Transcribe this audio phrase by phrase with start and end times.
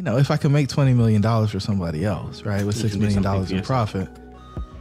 [0.00, 2.96] you know, if I could make twenty million dollars for somebody else, right, with six
[2.96, 4.08] million dollars in profit,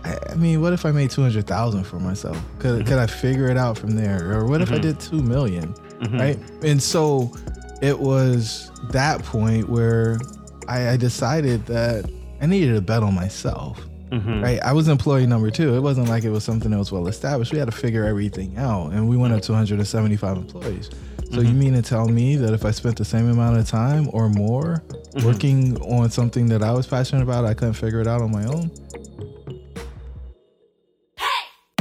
[0.06, 2.42] I, I, mean, what if I made two hundred thousand for myself?
[2.60, 2.88] Could mm-hmm.
[2.88, 4.32] could I figure it out from there?
[4.32, 4.78] Or what if mm-hmm.
[4.78, 6.18] I did two million, mm-hmm.
[6.18, 6.40] right?
[6.64, 7.34] And so
[7.82, 10.20] it was that point where
[10.70, 12.10] I, I decided that
[12.40, 13.78] I needed to bet on myself.
[14.12, 14.42] Mm-hmm.
[14.42, 14.60] Right.
[14.64, 15.76] I was employee number two.
[15.76, 17.52] It wasn't like it was something that was well established.
[17.52, 18.94] We had to figure everything out.
[18.94, 20.90] And we went up to 175 employees.
[21.30, 21.48] So mm-hmm.
[21.48, 24.30] you mean to tell me that if I spent the same amount of time or
[24.30, 25.28] more mm-hmm.
[25.28, 28.46] working on something that I was passionate about, I couldn't figure it out on my
[28.46, 28.72] own?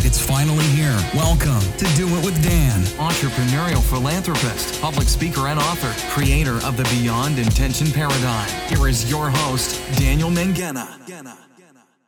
[0.01, 0.95] It's finally here.
[1.15, 6.85] Welcome to Do It with Dan, entrepreneurial philanthropist, public speaker, and author, creator of the
[7.01, 8.51] Beyond Intention Paradigm.
[8.69, 10.87] Here is your host, Daniel Mangena.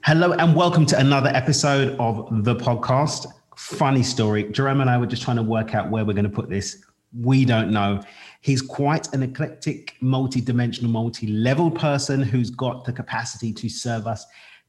[0.05, 3.29] Hello, and welcome to another episode of the podcast.
[3.57, 4.45] Funny story.
[4.51, 6.85] Jerome and I were just trying to work out where we're going to put this
[7.19, 8.03] we don't know.
[8.41, 14.25] He's quite an eclectic, multi-dimensional, multi-level person who's got the capacity to serve us,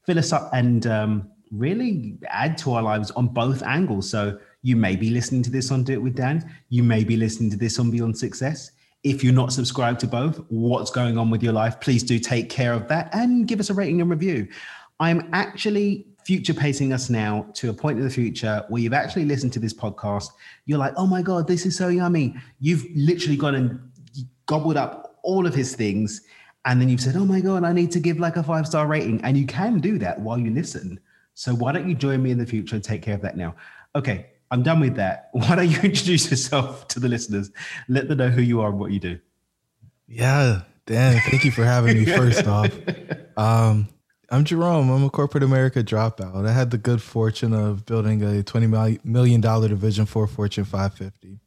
[0.06, 4.10] fill us up, and um, really add to our lives on both angles.
[4.10, 6.52] So you may be listening to this on Do It With Dan.
[6.70, 8.72] You may be listening to this on Beyond Success.
[9.04, 11.80] If you're not subscribed to both, what's going on with your life?
[11.80, 14.48] Please do take care of that and give us a rating and review.
[15.00, 19.26] I'm actually future pacing us now to a point in the future where you've actually
[19.26, 20.30] listened to this podcast.
[20.66, 22.36] You're like, oh my God, this is so yummy.
[22.60, 23.80] You've literally gone and
[24.46, 26.22] gobbled up all of his things.
[26.66, 28.88] And then you've said, oh my God, I need to give like a five star
[28.88, 29.24] rating.
[29.24, 31.00] And you can do that while you listen.
[31.34, 33.56] So why don't you join me in the future and take care of that now?
[33.96, 35.30] Okay, I'm done with that.
[35.34, 37.52] Why don't you introduce yourself to the listeners?
[37.88, 39.20] Let them know who you are and what you do.
[40.08, 42.72] Yeah, Dan, thank you for having me first off.
[43.38, 43.88] Um,
[44.32, 44.90] I'm Jerome.
[44.90, 46.48] I'm a corporate America dropout.
[46.48, 51.38] I had the good fortune of building a $20 million division for Fortune 550.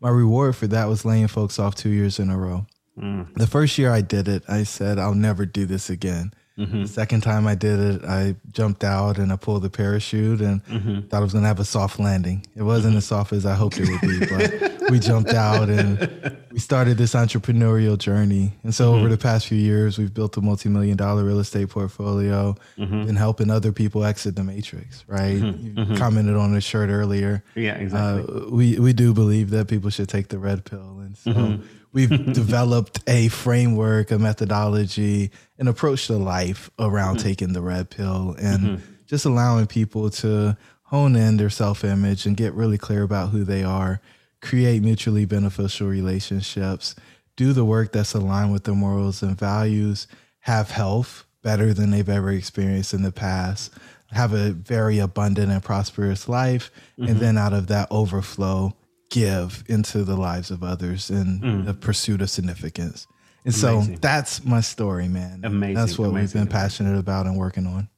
[0.00, 2.66] My reward for that was laying folks off two years in a row.
[2.98, 3.32] Mm.
[3.34, 6.34] The first year I did it, I said, I'll never do this again.
[6.58, 6.82] Mm-hmm.
[6.82, 10.64] The second time I did it, I jumped out and I pulled the parachute and
[10.64, 11.00] mm-hmm.
[11.08, 12.46] thought I was going to have a soft landing.
[12.54, 12.98] It wasn't mm-hmm.
[12.98, 16.96] as soft as I hoped it would be, but we jumped out and we started
[16.96, 18.52] this entrepreneurial journey.
[18.62, 19.10] And so over mm-hmm.
[19.10, 23.16] the past few years, we've built a multi-million dollar real estate portfolio and mm-hmm.
[23.16, 25.32] helping other people exit the matrix, right?
[25.32, 27.42] You commented on the shirt earlier.
[27.56, 28.32] Yeah, exactly.
[28.32, 31.00] Uh, we, we do believe that people should take the red pill.
[31.00, 31.58] And so
[31.94, 37.28] we've developed a framework, a methodology, an approach to life around mm-hmm.
[37.28, 38.92] taking the red pill and mm-hmm.
[39.06, 43.44] just allowing people to hone in their self image and get really clear about who
[43.44, 44.02] they are,
[44.42, 46.94] create mutually beneficial relationships,
[47.36, 50.06] do the work that's aligned with their morals and values,
[50.40, 53.72] have health better than they've ever experienced in the past,
[54.10, 57.10] have a very abundant and prosperous life, mm-hmm.
[57.10, 58.74] and then out of that overflow,
[59.14, 61.64] give into the lives of others in mm.
[61.64, 63.06] the pursuit of significance.
[63.44, 63.94] And Amazing.
[63.94, 65.42] so that's my story, man.
[65.44, 65.74] Amazing.
[65.74, 66.40] That's what Amazing.
[66.40, 67.88] we've been passionate about and working on.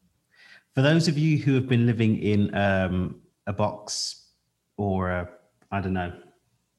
[0.74, 4.26] For those of you who have been living in um, a box
[4.76, 5.30] or
[5.72, 6.12] I don't know,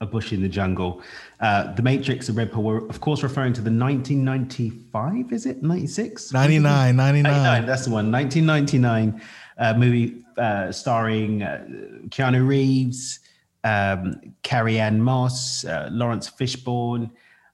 [0.01, 1.01] a bush in the jungle,
[1.39, 5.63] uh, the Matrix and Red Pill were, of course, referring to the 1995, is it?
[5.63, 6.31] 96?
[6.31, 7.23] 99, 99.
[7.23, 8.11] 99 that's the one.
[8.11, 9.19] 1999
[9.57, 11.65] uh, movie uh, starring uh,
[12.09, 13.21] Keanu Reeves,
[13.63, 17.11] um, Carrie-Anne Moss, uh, Laurence Fishburne,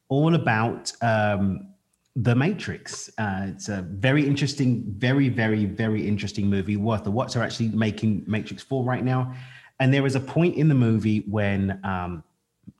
[0.09, 1.67] all about um,
[2.15, 3.09] the Matrix.
[3.17, 6.77] Uh, it's a very interesting, very, very, very interesting movie.
[6.77, 7.33] Worth the watch.
[7.33, 9.33] They're actually making Matrix 4 right now.
[9.79, 12.23] And there is a point in the movie when um,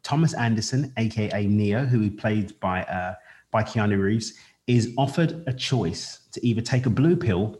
[0.04, 3.16] Thomas Anderson, aka Neo, who he played by uh,
[3.52, 4.34] by Keanu Reeves,
[4.68, 7.60] is offered a choice to either take a blue pill,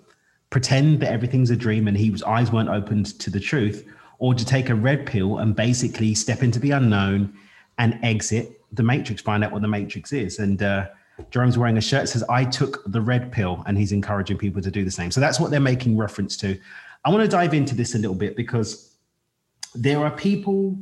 [0.50, 3.88] pretend that everything's a dream and his eyes weren't opened to the truth,
[4.24, 7.38] or to take a red pill and basically step into the unknown
[7.78, 10.40] and exit the matrix, find out what the matrix is.
[10.40, 10.88] And uh,
[11.30, 14.62] Jerome's wearing a shirt that says, I took the red pill, and he's encouraging people
[14.62, 15.12] to do the same.
[15.12, 16.58] So that's what they're making reference to.
[17.04, 18.96] I want to dive into this a little bit because
[19.76, 20.80] there are people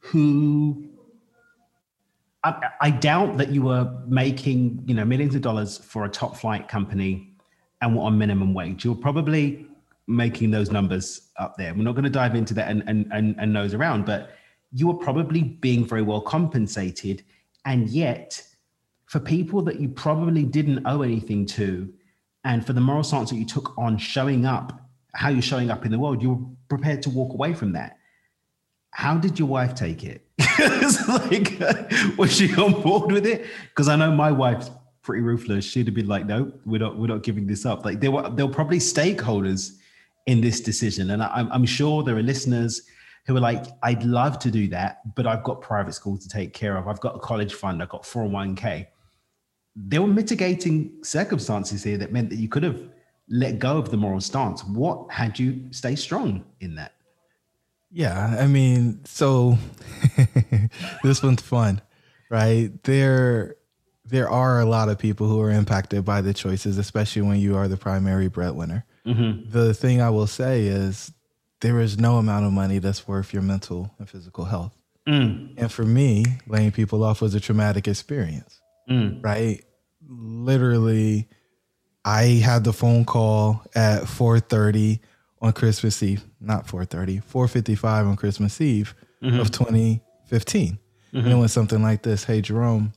[0.00, 0.86] who
[2.44, 6.36] I, I doubt that you were making, you know, millions of dollars for a top
[6.36, 7.32] flight company
[7.80, 8.84] and were on minimum wage.
[8.84, 9.66] You're probably
[10.06, 11.74] making those numbers up there.
[11.74, 14.30] We're not going to dive into that and, and, and, and nose around, but
[14.72, 17.24] you are probably being very well compensated.
[17.64, 18.42] And yet,
[19.06, 21.92] for people that you probably didn't owe anything to,
[22.44, 24.80] and for the moral stance that you took on showing up,
[25.14, 27.98] how you're showing up in the world, you were prepared to walk away from that.
[28.90, 30.26] How did your wife take it?
[31.08, 31.58] like,
[32.18, 33.46] was she on board with it?
[33.70, 34.70] Because I know my wife's
[35.02, 35.64] pretty ruthless.
[35.64, 36.98] She'd have been like, "No, we're not.
[36.98, 39.76] We're not giving this up." Like there were, there were probably stakeholders
[40.26, 41.10] in this decision.
[41.10, 42.82] And I, I'm sure there are listeners
[43.26, 46.52] who are like, I'd love to do that, but I've got private school to take
[46.52, 46.86] care of.
[46.86, 48.86] I've got a college fund, I've got 401k.
[49.74, 52.80] there were mitigating circumstances here that meant that you could have
[53.28, 54.64] let go of the moral stance.
[54.64, 56.92] What had you stay strong in that?
[57.90, 59.58] Yeah, I mean, so
[61.02, 61.80] this one's fun,
[62.30, 62.70] right?
[62.84, 63.56] There
[64.04, 67.56] there are a lot of people who are impacted by the choices, especially when you
[67.56, 68.84] are the primary breadwinner.
[69.06, 69.50] Mm-hmm.
[69.50, 71.12] The thing I will say is
[71.60, 74.76] there is no amount of money that's worth your mental and physical health.
[75.06, 75.54] Mm.
[75.56, 78.60] And for me, laying people off was a traumatic experience,
[78.90, 79.22] mm.
[79.24, 79.64] right?
[80.08, 81.28] Literally,
[82.04, 85.00] I had the phone call at 4:30
[85.40, 89.40] on Christmas Eve, not 4:30, 4:55 on Christmas Eve mm-hmm.
[89.40, 90.78] of 2015.
[91.12, 91.16] Mm-hmm.
[91.16, 92.92] And it was something like this: Hey, Jerome,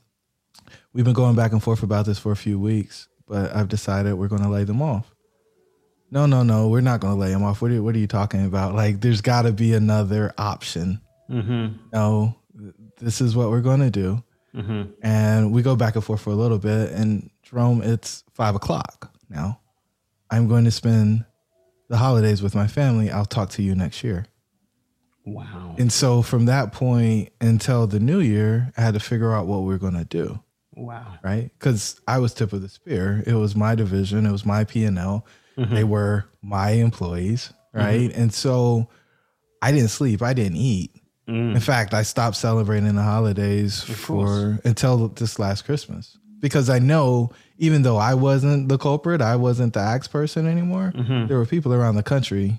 [0.92, 4.14] we've been going back and forth about this for a few weeks, but I've decided
[4.14, 5.14] we're going to lay them off.
[6.10, 7.62] No, no, no, we're not going to lay him off.
[7.62, 8.74] What are, what are you talking about?
[8.74, 11.00] Like, there's got to be another option.
[11.30, 11.76] Mm-hmm.
[11.92, 12.36] No,
[12.98, 14.22] this is what we're going to do.
[14.54, 14.90] Mm-hmm.
[15.02, 16.90] And we go back and forth for a little bit.
[16.90, 19.60] And Jerome, it's five o'clock now.
[20.30, 21.24] I'm going to spend
[21.88, 23.10] the holidays with my family.
[23.10, 24.26] I'll talk to you next year.
[25.24, 25.76] Wow.
[25.78, 29.60] And so from that point until the new year, I had to figure out what
[29.60, 30.42] we are going to do.
[30.74, 31.18] Wow.
[31.22, 31.50] Right?
[31.58, 33.22] Because I was tip of the spear.
[33.26, 34.26] It was my division.
[34.26, 35.26] It was my P and L.
[35.56, 35.74] Mm-hmm.
[35.74, 37.52] They were my employees.
[37.72, 38.10] Right.
[38.10, 38.20] Mm-hmm.
[38.20, 38.88] And so
[39.62, 40.22] I didn't sleep.
[40.22, 40.90] I didn't eat.
[41.28, 41.54] Mm.
[41.54, 44.60] In fact, I stopped celebrating the holidays of for course.
[44.64, 49.74] until this last Christmas because I know even though I wasn't the culprit, I wasn't
[49.74, 50.92] the axe person anymore.
[50.96, 51.26] Mm-hmm.
[51.26, 52.58] There were people around the country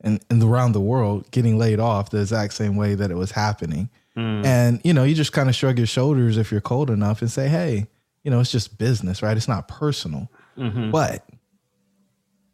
[0.00, 3.32] and, and around the world getting laid off the exact same way that it was
[3.32, 3.90] happening.
[4.16, 4.46] Mm.
[4.46, 7.30] And, you know, you just kind of shrug your shoulders if you're cold enough and
[7.30, 7.88] say, hey,
[8.22, 9.36] you know, it's just business, right?
[9.36, 10.30] It's not personal.
[10.56, 10.92] Mm-hmm.
[10.92, 11.24] But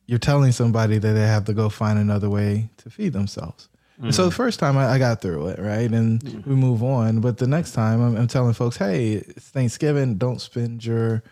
[0.06, 3.68] you're telling somebody that they have to go find another way to feed themselves.
[4.00, 4.04] Mm.
[4.04, 4.36] And so the mm.
[4.36, 5.90] first time I, I, got through it, right?
[5.90, 6.46] And mm.
[6.46, 7.20] we move on.
[7.20, 10.16] But the next time I'm, I'm, telling folks, hey, it's Thanksgiving.
[10.16, 11.22] Don't spend your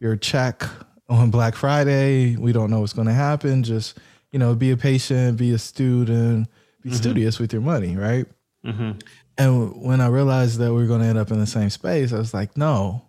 [0.00, 0.64] your check
[1.08, 2.36] on Black Friday.
[2.36, 3.62] We don't know what's going to happen.
[3.62, 3.98] Just,
[4.30, 6.48] you know, be a patient, be a student,
[6.82, 6.96] be mm-hmm.
[6.96, 8.26] studious with your money, right?
[8.64, 8.92] Mm-hmm.
[9.38, 12.12] And when I realized that we are going to end up in the same space,
[12.12, 13.06] I was like, no,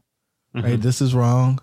[0.55, 0.65] mm-hmm.
[0.65, 0.81] right?
[0.81, 1.59] This is wrong.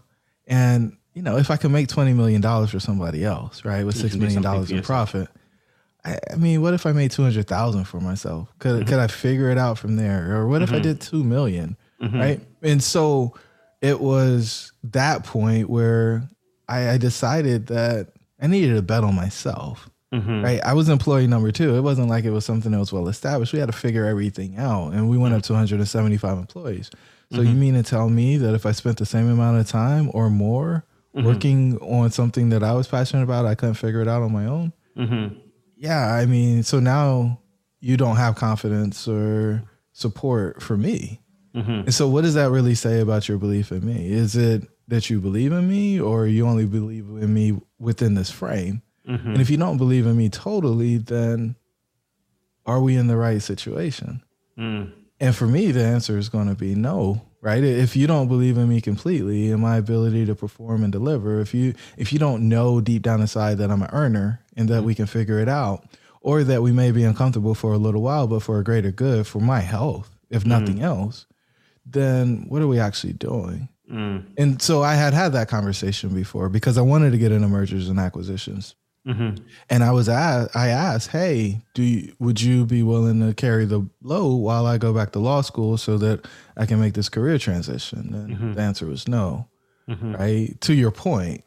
[0.46, 4.18] And, you know, if I could make $20 million for somebody else, right, with $6
[4.18, 5.28] million in profit,
[6.04, 8.52] I, I, mean, what if I made 200,000 for myself?
[8.58, 8.88] Could, mm-hmm.
[8.88, 10.36] could I figure it out from there?
[10.36, 10.82] Or what if I mm-hmm.
[10.82, 12.18] did 2 million, mm-hmm.
[12.18, 12.40] right?
[12.60, 13.34] And so
[13.80, 16.28] it was that point where
[16.68, 18.08] I, I decided that
[18.38, 19.88] I needed to bet on myself.
[20.12, 20.44] Mm-hmm.
[20.44, 20.60] Right.
[20.62, 21.76] I was employee number two.
[21.76, 23.54] It wasn't like it was something that was well established.
[23.54, 24.92] We had to figure everything out.
[24.92, 26.90] And we went up to 175 employees.
[27.32, 27.48] So mm-hmm.
[27.48, 30.30] you mean to tell me that if I spent the same amount of time or
[30.30, 30.84] more
[31.16, 31.26] mm-hmm.
[31.26, 34.46] working on something that I was passionate about, I couldn't figure it out on my
[34.46, 34.72] own?
[34.96, 35.38] Mm-hmm.
[35.76, 36.12] Yeah.
[36.12, 37.40] I mean, so now
[37.80, 41.20] you don't have confidence or support for me.
[41.54, 41.70] Mm-hmm.
[41.70, 44.10] And so what does that really say about your belief in me?
[44.10, 48.30] Is it that you believe in me or you only believe in me within this
[48.30, 48.82] frame?
[49.08, 49.28] Mm-hmm.
[49.28, 51.56] And if you don't believe in me totally, then
[52.66, 54.22] are we in the right situation?
[54.58, 54.92] Mm.
[55.20, 57.62] And for me, the answer is going to be no, right?
[57.62, 61.54] If you don't believe in me completely and my ability to perform and deliver, if
[61.54, 64.86] you if you don't know deep down inside that I'm an earner and that mm-hmm.
[64.86, 65.84] we can figure it out,
[66.22, 69.28] or that we may be uncomfortable for a little while, but for a greater good,
[69.28, 70.48] for my health, if mm.
[70.48, 71.24] nothing else,
[71.84, 73.68] then what are we actually doing?
[73.88, 74.24] Mm.
[74.36, 77.88] And so I had had that conversation before because I wanted to get into mergers
[77.88, 78.74] and acquisitions.
[79.06, 79.42] Mm-hmm.
[79.70, 83.64] And I was asked, I asked, hey, do you, would you be willing to carry
[83.64, 87.08] the load while I go back to law school so that I can make this
[87.08, 88.12] career transition?
[88.12, 88.54] And mm-hmm.
[88.54, 89.46] the answer was no,
[89.88, 90.14] mm-hmm.
[90.16, 90.60] right?
[90.62, 91.44] To your point.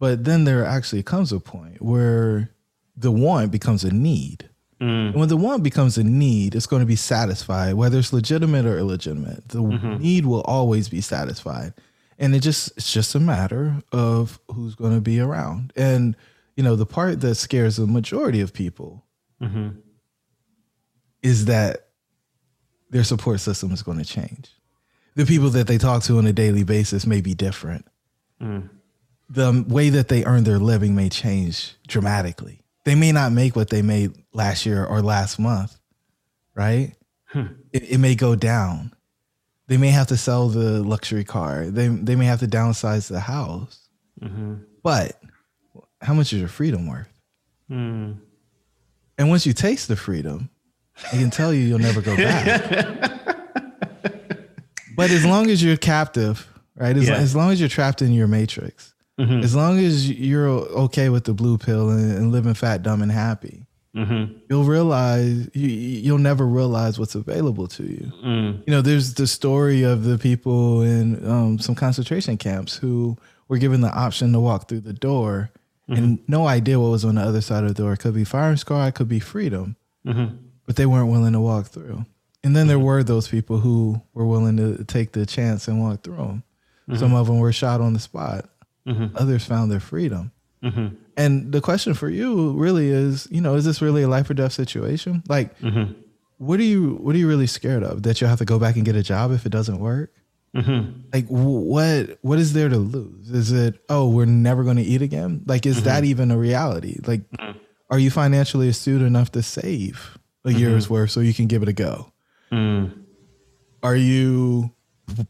[0.00, 2.50] But then there actually comes a point where
[2.96, 4.48] the want becomes a need.
[4.80, 5.08] Mm.
[5.08, 8.64] And when the want becomes a need, it's going to be satisfied, whether it's legitimate
[8.64, 9.48] or illegitimate.
[9.48, 9.96] The mm-hmm.
[9.98, 11.74] need will always be satisfied.
[12.18, 15.72] And it just it's just a matter of who's going to be around.
[15.76, 16.16] And
[16.58, 19.06] you know, the part that scares the majority of people
[19.40, 19.78] mm-hmm.
[21.22, 21.90] is that
[22.90, 24.50] their support system is going to change.
[25.14, 27.86] The people that they talk to on a daily basis may be different.
[28.42, 28.70] Mm.
[29.30, 32.64] The way that they earn their living may change dramatically.
[32.84, 35.78] They may not make what they made last year or last month,
[36.56, 36.96] right?
[37.26, 37.46] Hmm.
[37.72, 38.96] It, it, may go down.
[39.68, 41.66] They may have to sell the luxury car.
[41.66, 43.88] They they may have to downsize the house.
[44.20, 44.54] Mm-hmm.
[44.82, 45.20] But
[46.00, 47.12] how much is your freedom worth?
[47.70, 48.18] Mm.
[49.18, 50.50] And once you taste the freedom,
[51.06, 53.20] I can tell you you'll never go back.
[54.96, 56.96] but as long as you're captive, right?
[56.96, 57.16] As, yeah.
[57.16, 59.40] as long as you're trapped in your matrix, mm-hmm.
[59.40, 63.12] as long as you're okay with the blue pill and, and living fat, dumb, and
[63.12, 63.66] happy,
[64.48, 68.12] you'll realize you, you'll never realize what's available to you.
[68.66, 73.16] You know, there's the story of the people in um, some concentration camps who
[73.48, 75.50] were given the option to walk through the door
[75.88, 76.32] and mm-hmm.
[76.32, 77.92] no idea what was on the other side of the door.
[77.94, 79.76] It could be firing squad, it could be freedom,
[80.06, 80.36] mm-hmm.
[80.66, 82.04] but they weren't willing to walk through.
[82.44, 82.86] And then there mm-hmm.
[82.86, 86.42] were those people who were willing to take the chance and walk through them.
[86.96, 88.48] Some of them were shot on the spot.
[89.16, 90.32] Others found their freedom.
[91.16, 94.34] And the question for you really is, you know, is this really a life or
[94.34, 95.22] death situation?
[95.28, 95.54] Like,
[96.38, 98.04] what are you what are you really scared of?
[98.04, 100.14] That you'll have to go back and get a job if it doesn't work?
[100.54, 101.00] Mm-hmm.
[101.12, 103.30] Like, what what is there to lose?
[103.30, 105.42] Is it oh we're never going to eat again?
[105.46, 106.10] Like, is that mm-hmm.
[106.10, 106.98] even a reality?
[107.06, 107.58] Like, mm-hmm.
[107.90, 111.68] are you financially astute enough to save a year's worth so you can give it
[111.68, 112.12] a go?
[112.50, 113.04] Mm.
[113.82, 114.70] Are you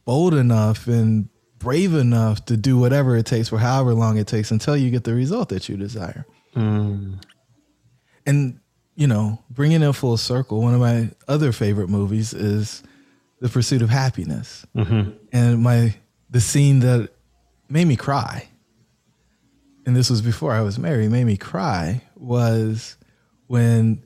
[0.04, 4.50] bold enough and brave enough to do whatever it takes for however long it takes
[4.50, 6.25] until you get the result that you desire?
[6.54, 7.20] Mm.
[8.25, 8.60] And
[8.94, 12.82] you know, bringing it full circle, one of my other favorite movies is
[13.40, 15.11] The Pursuit of Happyness, mm-hmm.
[15.33, 15.95] and my
[16.30, 17.11] the scene that
[17.68, 18.49] made me cry,
[19.87, 22.97] and this was before I was married, made me cry was
[23.47, 24.02] when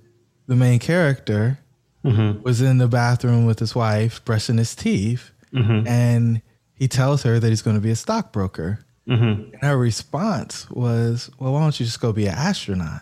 [0.47, 1.59] the main character
[2.05, 2.43] mm-hmm.
[2.43, 5.87] was in the bathroom with his wife brushing his teeth, mm-hmm.
[5.89, 6.43] and
[6.75, 8.85] he tells her that he's going to be a stockbroker.
[9.07, 13.01] And her response was, "Well, why don't you just go be an astronaut?"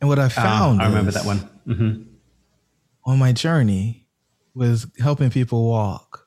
[0.00, 2.08] And what I Ah, found, I remember that one.
[3.04, 4.05] on my journey
[4.56, 6.26] was helping people walk.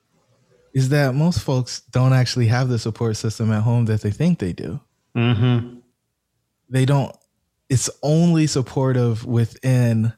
[0.73, 4.37] Is that most folks don't actually have the support system at home that they think
[4.37, 4.79] they do.
[5.17, 5.79] Mm-hmm.
[6.69, 7.13] They don't.
[7.69, 10.13] It's only supportive within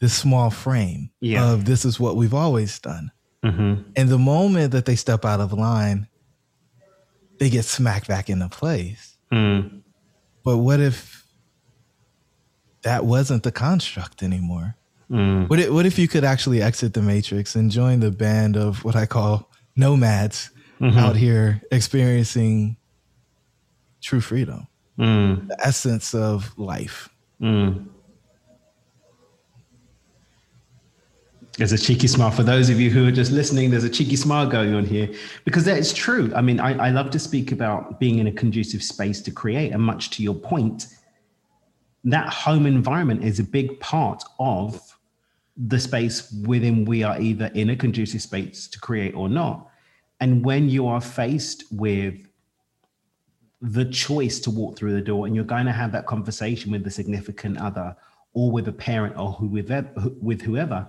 [0.00, 1.52] this small frame Yeah.
[1.52, 3.12] of this is what we've always done.
[3.44, 3.90] Mm-hmm.
[3.96, 6.08] And the moment that they step out of line,
[7.38, 9.16] they get smacked back into place.
[9.32, 9.82] Mm.
[10.44, 11.24] But what if
[12.82, 14.76] that wasn't the construct anymore?
[15.10, 15.48] Mm.
[15.48, 18.84] What if, what if you could actually exit the matrix and join the band of
[18.84, 20.50] what I call nomads
[20.80, 20.98] mm-hmm.
[20.98, 22.76] out here experiencing
[24.02, 24.66] true freedom,
[24.98, 25.48] mm.
[25.48, 27.08] the essence of life?
[27.40, 27.86] Mm.
[31.56, 33.70] There's a cheeky smile for those of you who are just listening.
[33.70, 35.12] There's a cheeky smile going on here.
[35.44, 36.32] Because that is true.
[36.36, 39.72] I mean, I, I love to speak about being in a conducive space to create,
[39.72, 40.86] and much to your point,
[42.04, 44.87] that home environment is a big part of
[45.66, 49.68] the space within we are either in a conducive space to create or not.
[50.20, 52.28] And when you are faced with
[53.60, 56.84] the choice to walk through the door and you're going to have that conversation with
[56.84, 57.96] the significant other
[58.32, 59.70] or with a parent or who with,
[60.20, 60.86] with whoever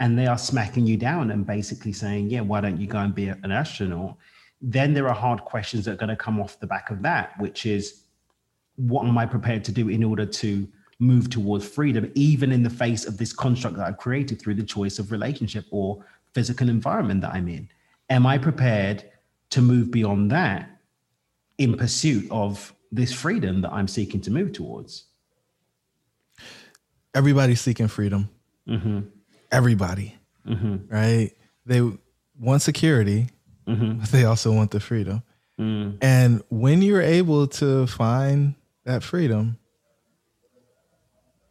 [0.00, 3.14] and they are smacking you down and basically saying yeah why don't you go and
[3.14, 4.16] be an astronaut
[4.60, 7.32] then there are hard questions that are going to come off the back of that
[7.38, 8.02] which is
[8.76, 10.68] what am i prepared to do in order to
[11.04, 14.62] move towards freedom even in the face of this construct that i've created through the
[14.62, 17.68] choice of relationship or physical environment that i'm in
[18.10, 19.04] am i prepared
[19.50, 20.68] to move beyond that
[21.58, 25.04] in pursuit of this freedom that I'm seeking to move towards.
[27.14, 28.28] Everybody's seeking freedom.
[28.68, 29.00] Mm-hmm.
[29.50, 30.92] Everybody, mm-hmm.
[30.92, 31.32] right?
[31.66, 31.80] They
[32.38, 33.28] want security,
[33.66, 34.00] mm-hmm.
[34.00, 35.22] but they also want the freedom.
[35.58, 35.98] Mm.
[36.02, 39.58] And when you're able to find that freedom,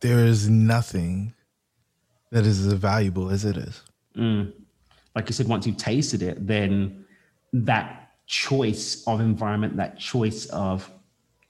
[0.03, 1.33] there is nothing
[2.31, 3.81] that is as valuable as it is.
[4.17, 4.51] Mm.
[5.15, 7.05] Like you said, once you've tasted it, then
[7.53, 10.91] that choice of environment, that choice of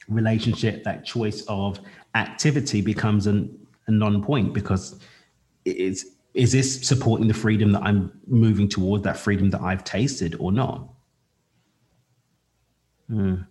[0.08, 1.80] relationship, that choice of
[2.14, 3.58] activity becomes an,
[3.88, 5.00] a non-point because
[5.66, 6.06] it's
[6.36, 10.52] is this supporting the freedom that I'm moving toward, that freedom that I've tasted or
[10.52, 10.90] not?
[13.10, 13.48] Mm.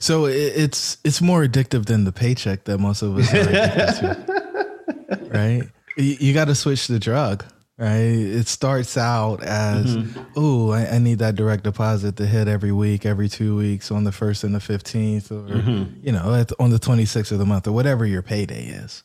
[0.00, 4.26] So it, it's it's more addictive than the paycheck that most of us are addicted
[4.26, 5.62] to, right?
[5.96, 7.44] You, you got to switch the drug,
[7.76, 7.90] right?
[7.90, 9.96] It starts out as,
[10.36, 14.04] oh, I, I need that direct deposit to hit every week, every two weeks, on
[14.04, 15.98] the first and the fifteenth, or mm-hmm.
[16.02, 19.02] you know, at, on the twenty sixth of the month, or whatever your payday is.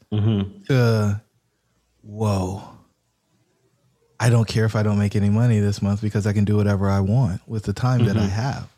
[0.67, 1.21] To,
[2.01, 2.63] whoa,
[4.19, 6.57] I don't care if I don't make any money this month because I can do
[6.57, 8.69] whatever I want with the time that I have.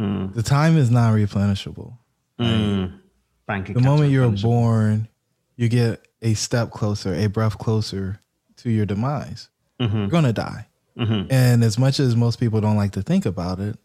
[0.00, 0.34] Mm.
[0.34, 1.98] The time is non replenishable.
[2.40, 3.00] Mm.
[3.46, 5.08] Bank The moment you're born,
[5.56, 8.20] you get a step closer, a breath closer
[8.56, 9.48] to your demise.
[9.80, 9.98] Mm-hmm.
[9.98, 10.66] You're gonna die.
[10.98, 11.32] Mm-hmm.
[11.32, 13.76] And as much as most people don't like to think about it,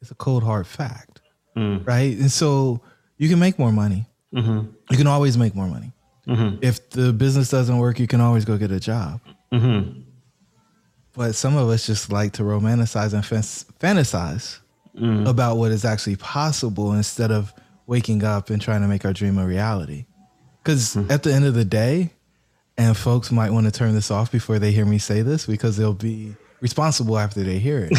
[0.00, 1.20] it's a cold hard fact,
[1.56, 1.86] mm.
[1.86, 2.16] right?
[2.16, 2.80] And so
[3.18, 4.06] you can make more money.
[4.34, 4.68] Mm-hmm.
[4.90, 5.92] You can always make more money.
[6.60, 9.20] If the business doesn't work, you can always go get a job.
[11.14, 14.60] But some of us just like to romanticize and fan- fantasize
[14.98, 15.28] Mm.
[15.28, 17.54] about what is actually possible instead of
[17.88, 20.06] waking up and trying to make our dream a reality.
[20.62, 21.10] Because hmm.
[21.10, 22.10] at the end of the day,
[22.76, 25.76] and folks might want to turn this off before they hear me say this because
[25.76, 27.94] they'll be responsible after they hear it.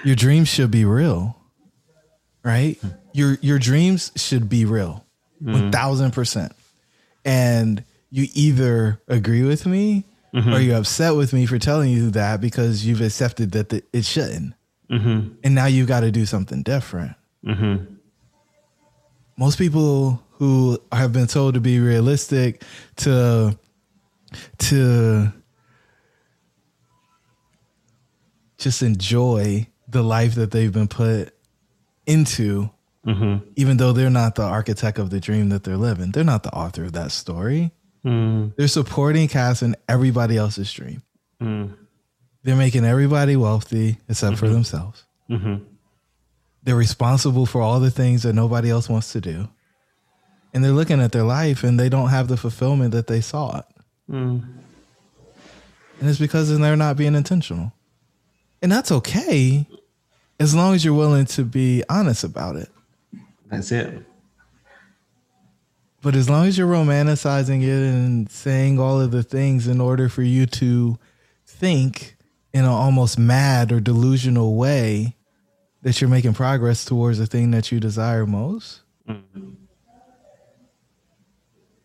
[0.04, 1.36] your dreams should be real,
[2.44, 2.76] right?
[2.76, 2.88] Hmm.
[3.14, 5.04] Your your dreams should be real,
[5.42, 5.52] hmm.
[5.52, 6.52] one thousand percent.
[7.24, 10.62] And you either agree with me or mm-hmm.
[10.62, 14.54] you're upset with me for telling you that because you've accepted that the, it shouldn't,
[14.90, 15.34] mm-hmm.
[15.44, 17.14] and now you've got to do something different.
[17.44, 17.94] Mm-hmm.
[19.36, 22.62] Most people who have been told to be realistic,
[22.96, 23.58] to
[24.58, 25.32] to
[28.56, 31.34] just enjoy the life that they've been put
[32.06, 32.70] into,
[33.56, 36.12] even though they're not the architect of the dream that they're living.
[36.12, 37.72] They're not the author of that story.
[38.04, 38.54] Mm.
[38.56, 41.02] They're supporting cast in everybody else's dream.
[41.40, 41.76] Mm.
[42.42, 44.54] They're making everybody wealthy except for mm-hmm.
[44.54, 45.04] themselves.
[45.30, 45.64] Mm-hmm.
[46.64, 49.48] They're responsible for all the things that nobody else wants to do.
[50.52, 53.68] And they're looking at their life and they don't have the fulfillment that they sought.
[54.10, 54.42] Mm.
[56.00, 57.72] And it's because they're not being intentional.
[58.60, 59.66] And that's okay
[60.38, 62.68] as long as you're willing to be honest about it.
[63.48, 64.04] That's it.
[66.02, 70.08] But as long as you're romanticizing it and saying all of the things in order
[70.08, 70.98] for you to
[71.46, 72.16] think
[72.52, 75.16] in an almost mad or delusional way
[75.82, 78.80] that you're making progress towards the thing that you desire most.
[79.08, 79.50] Mm-hmm.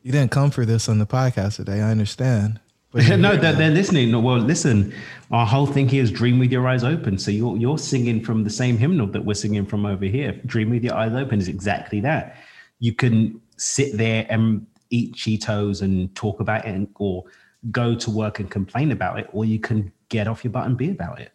[0.01, 1.81] You didn't come for this on the podcast today.
[1.81, 2.59] I understand.
[2.91, 4.11] But no, they're, they're listening.
[4.23, 4.93] Well, listen,
[5.29, 7.19] our whole thing here is dream with your eyes open.
[7.19, 10.31] So you're you're singing from the same hymnal that we're singing from over here.
[10.45, 12.37] Dream with your eyes open is exactly that.
[12.79, 17.25] You can sit there and eat Cheetos and talk about it, and, or
[17.71, 20.77] go to work and complain about it, or you can get off your butt and
[20.77, 21.31] be about it.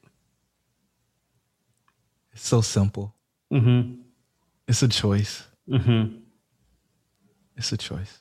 [2.32, 3.14] It's so simple.
[3.52, 4.00] Mm-hmm.
[4.66, 5.42] It's a choice.
[5.68, 6.16] Mm-hmm.
[7.56, 8.18] It's a choice.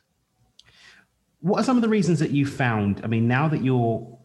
[1.40, 3.02] What are some of the reasons that you found?
[3.04, 4.18] I mean, now that you're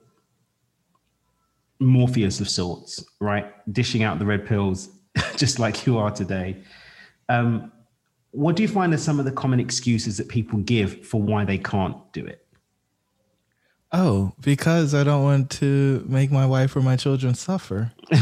[1.79, 3.53] Morpheus of sorts, right?
[3.73, 4.91] Dishing out the red pills,
[5.37, 6.63] just like you are today.
[7.29, 7.73] Um,
[8.37, 11.45] what do you find are some of the common excuses that people give for why
[11.45, 12.47] they can't do it?
[13.93, 17.93] Oh, because I don't want to make my wife or my children suffer.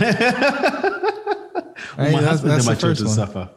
[1.96, 3.14] Well, Right, my that's- husband that's and my first children one.
[3.16, 3.50] suffer.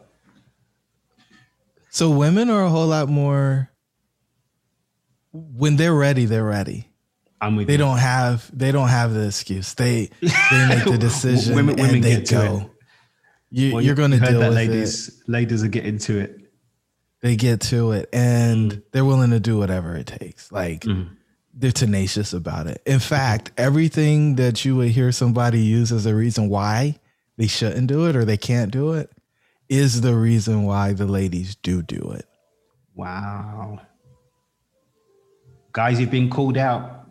[1.90, 3.70] So women are a whole lot more
[5.32, 6.88] when they're ready, they're ready.
[7.40, 7.78] I'm with They you.
[7.78, 9.74] don't have they don't have the excuse.
[9.74, 12.56] They they make the decision Women- women and they get go.
[12.58, 12.70] it.
[13.50, 15.08] You, Well, you're going to deal that, with ladies.
[15.08, 15.14] it.
[15.28, 16.47] Ladies are getting to it.
[17.20, 18.82] They get to it, and Mm.
[18.92, 20.52] they're willing to do whatever it takes.
[20.52, 20.84] Like
[21.52, 22.80] they're tenacious about it.
[22.86, 26.98] In fact, everything that you would hear somebody use as a reason why
[27.36, 29.10] they shouldn't do it or they can't do it
[29.68, 32.26] is the reason why the ladies do do it.
[32.94, 33.80] Wow.
[35.72, 37.06] Guys, you've been called out.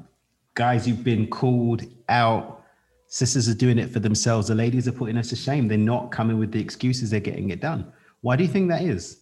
[0.54, 2.64] Guys, you've been called out.
[3.08, 4.48] Sisters are doing it for themselves.
[4.48, 5.68] The ladies are putting us to shame.
[5.68, 7.10] They're not coming with the excuses.
[7.12, 7.92] They're getting it done.
[8.22, 9.18] Why do you think that is?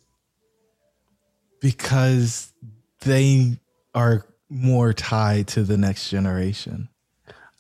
[1.60, 2.52] Because
[3.02, 3.60] they
[3.94, 6.90] are more tied to the next generation,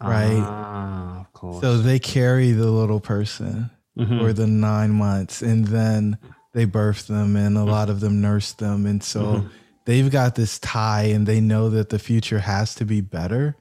[0.02, 0.40] right?
[0.42, 1.62] Ah, of course.
[1.62, 4.20] So they carry the little person Mm-hmm.
[4.20, 6.18] for the nine months and then
[6.52, 7.70] they birth them and a Mm-hmm.
[7.70, 8.86] lot of them nurse them.
[8.86, 9.46] And so
[9.86, 13.56] they've got this tie and they know that the future has to be better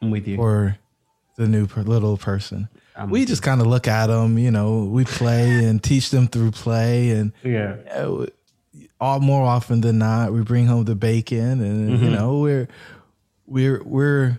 [0.00, 0.36] I'm with you.
[0.36, 0.78] for
[1.36, 2.68] the new per- little person.
[2.94, 6.28] I'm we just kind of look at them, you know, we play and teach them
[6.28, 7.74] through play and yeah.
[7.92, 8.26] uh,
[9.00, 12.04] all more often than not, we bring home the bacon, and Mm-hmm.
[12.04, 12.68] you know we're
[13.46, 14.38] we're we're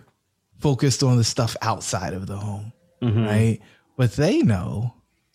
[0.60, 2.72] focused on the stuff outside of the home,
[3.02, 3.24] Mm-hmm.
[3.24, 3.60] right?
[3.96, 4.94] But they know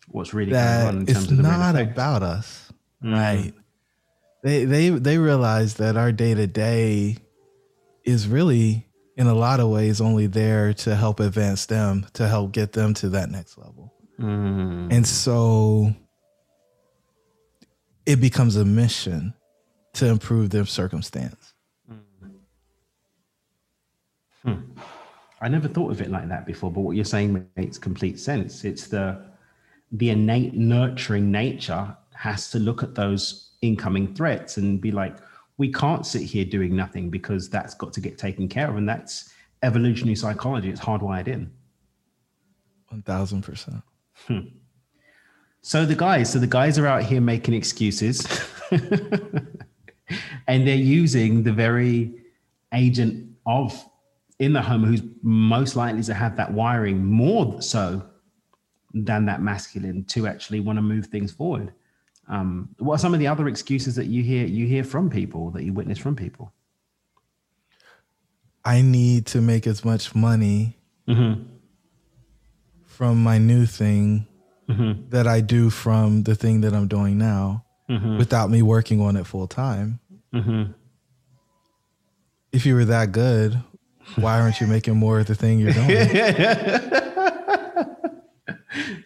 [0.09, 2.71] What's really going on in that terms it's of the not about us,
[3.03, 3.13] Mm-hmm.
[3.13, 3.53] right?
[4.43, 7.17] They they they realize that our day to day
[8.05, 8.87] is really,
[9.17, 12.93] in a lot of ways, only there to help advance them, to help get them
[12.95, 13.93] to that next level.
[14.19, 14.91] Mm.
[14.93, 15.93] And so
[18.07, 19.33] it becomes a mission
[19.93, 21.53] to improve their circumstance.
[24.43, 24.55] Hmm.
[25.41, 28.63] I never thought of it like that before, but what you're saying makes complete sense.
[28.63, 29.27] It's the
[29.91, 35.17] the innate nurturing nature has to look at those incoming threats and be like,
[35.57, 38.77] we can't sit here doing nothing because that's got to get taken care of.
[38.77, 40.69] And that's evolutionary psychology.
[40.69, 41.51] It's hardwired in.
[42.93, 43.81] 1000%.
[45.61, 48.25] So the guys, so the guys are out here making excuses,
[48.71, 52.13] and they're using the very
[52.73, 53.85] agent of
[54.39, 58.05] in the home who's most likely to have that wiring more so
[58.93, 61.73] than that masculine to actually want to move things forward.
[62.29, 65.51] Um, what are some of the other excuses that you hear you hear from people
[65.51, 66.53] that you witness from people?
[68.65, 70.77] I need to make as much money
[72.85, 74.26] from my new thing
[74.69, 75.09] Mm-hmm.
[75.11, 78.17] that I do from the thing that I'm doing now mm-hmm.
[78.17, 79.99] without me working on it full time.
[80.33, 80.73] Mm-hmm.
[82.51, 83.63] If you were that good,
[84.15, 86.93] why aren't you making more of the thing you're doing?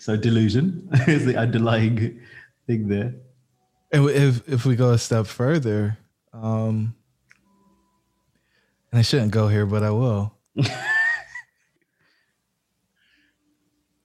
[0.01, 2.19] So delusion is the underlying
[2.65, 3.13] thing there.
[3.91, 5.99] And if if we go a step further,
[6.33, 6.95] um,
[8.91, 10.33] and I shouldn't go here, but I will.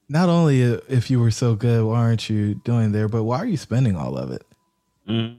[0.08, 3.46] Not only if you were so good, why aren't you doing there, but why are
[3.46, 4.44] you spending all of it?
[5.08, 5.38] Mm.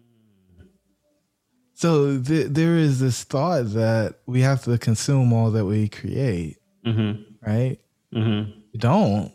[1.73, 6.57] So th- there is this thought that we have to consume all that we create,
[6.85, 7.21] mm-hmm.
[7.47, 7.77] right?
[8.13, 8.51] Mm-hmm.
[8.73, 9.31] You don't.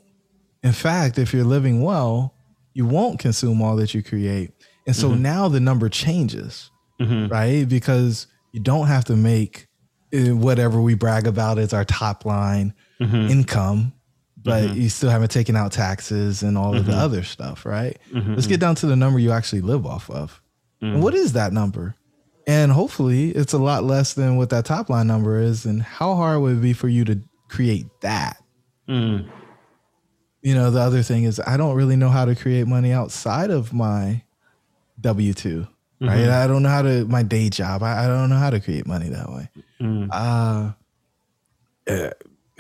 [0.62, 2.34] In fact, if you're living well,
[2.74, 4.50] you won't consume all that you create.
[4.86, 5.22] And so mm-hmm.
[5.22, 7.64] now the number changes, right?
[7.68, 9.68] Because you don't have to make
[10.14, 13.92] uh, whatever we brag about as our top line income,
[14.42, 14.80] but mm-hmm.
[14.80, 17.00] you still haven't taken out taxes and all of the mm-hmm.
[17.00, 17.98] other stuff, right?
[18.12, 18.34] Mm-hmm.
[18.34, 20.40] Let's get down to the number you actually live off of.
[20.80, 21.94] And what is that number?
[22.46, 25.64] And hopefully it's a lot less than what that top line number is.
[25.64, 28.42] And how hard would it be for you to create that?
[30.42, 33.50] You know, the other thing is I don't really know how to create money outside
[33.50, 34.24] of my
[35.00, 35.68] W 2
[36.02, 36.28] right?
[36.28, 37.82] I don't know how to my day job.
[37.82, 39.48] I, I don't know how to create money that way.
[41.88, 42.10] Uh,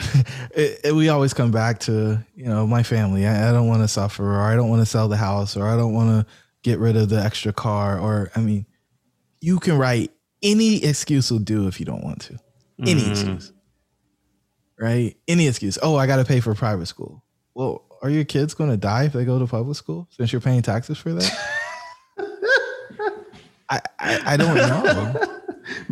[0.54, 3.26] it- it- we always come back to you know my family.
[3.26, 5.66] I, I don't want to suffer, or I don't want to sell the house, or
[5.66, 8.66] I don't want to get rid of the extra car, or I mean,
[9.40, 10.12] you can write
[10.42, 12.38] any excuse will do if you don't want to.
[12.80, 13.10] Any mm.
[13.10, 13.52] excuse,
[14.78, 15.16] right?
[15.28, 15.78] Any excuse.
[15.82, 17.22] Oh, I got to pay for private school.
[17.54, 20.40] Well, are your kids going to die if they go to public school since you're
[20.40, 21.38] paying taxes for that?
[23.68, 25.31] I, I I don't know.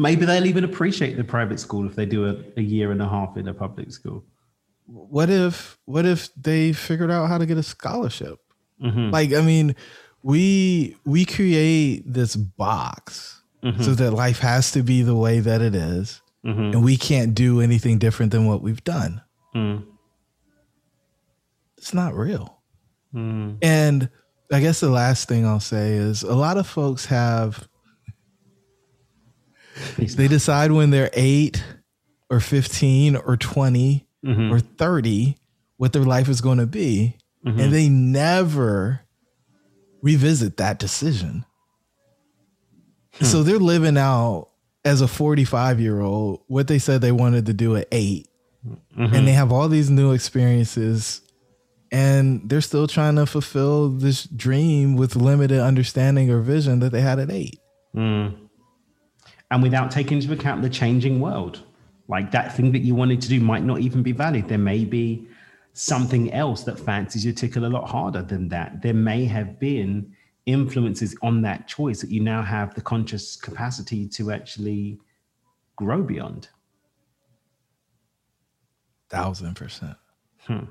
[0.00, 3.08] Maybe they'll even appreciate the private school if they do a, a year and a
[3.08, 4.24] half in a public school.
[4.86, 8.38] what if what if they figured out how to get a scholarship?
[8.82, 9.10] Mm-hmm.
[9.10, 9.76] Like i mean
[10.22, 13.82] we we create this box mm-hmm.
[13.82, 16.72] so that life has to be the way that it is, mm-hmm.
[16.72, 19.22] and we can't do anything different than what we've done.
[19.54, 19.84] Mm.
[21.76, 22.60] It's not real.
[23.14, 23.58] Mm.
[23.62, 24.08] And
[24.52, 27.68] i guess the last thing i'll say is a lot of folks have
[29.98, 31.62] they decide when they're 8
[32.30, 34.52] or 15 or 20 mm-hmm.
[34.52, 35.36] or 30
[35.76, 37.70] what their life is going to be and mm-hmm.
[37.70, 39.00] they never
[40.02, 41.44] revisit that decision.
[43.22, 43.48] So hmm.
[43.48, 44.48] they're living out
[44.84, 48.26] as a 45 year old what they said they wanted to do at 8
[48.66, 49.14] mm-hmm.
[49.14, 51.20] and they have all these new experiences
[51.92, 57.02] and they're still trying to fulfill this dream with limited understanding or vision that they
[57.02, 57.60] had at 8
[57.92, 58.28] hmm.
[59.50, 61.62] And without taking into account the changing world.
[62.08, 64.48] Like that thing that you wanted to do might not even be valid.
[64.48, 65.28] There may be
[65.72, 68.82] something else that fancies your tickle a lot harder than that.
[68.82, 70.14] There may have been
[70.46, 74.98] influences on that choice that you now have the conscious capacity to actually
[75.76, 76.48] grow beyond.
[79.08, 79.96] thousand percent.
[80.46, 80.64] Hmm.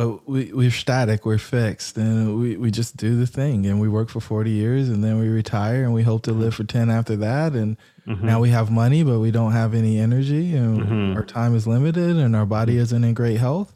[0.00, 3.86] But we, we're static, we're fixed, and we, we just do the thing and we
[3.86, 6.88] work for 40 years and then we retire and we hope to live for 10
[6.88, 7.52] after that.
[7.52, 8.24] And mm-hmm.
[8.24, 11.16] now we have money, but we don't have any energy and mm-hmm.
[11.18, 12.80] our time is limited and our body mm-hmm.
[12.80, 13.74] isn't in great health.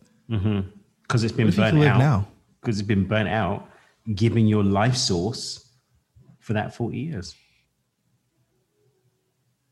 [1.02, 1.98] Because it's been burnt out.
[1.98, 2.26] now?
[2.62, 3.68] Because it's been burnt out,
[4.14, 5.74] giving your life source
[6.38, 7.34] for that 40 years.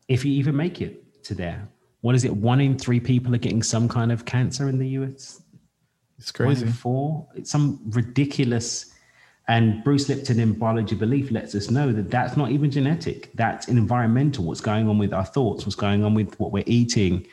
[0.07, 1.67] If you even make it to there.
[2.03, 2.37] What is it?
[2.37, 5.42] One in three people are getting some kind of cancer in the US.
[6.23, 6.67] It's crazy.
[6.67, 7.27] four.
[7.35, 8.93] It's some ridiculous.
[9.49, 13.33] And Bruce Lipton in Biology Belief lets us know that that's not even genetic.
[13.35, 14.45] That's environmental.
[14.45, 15.67] What's going on with our thoughts?
[15.67, 17.27] What's going on with what we're eating?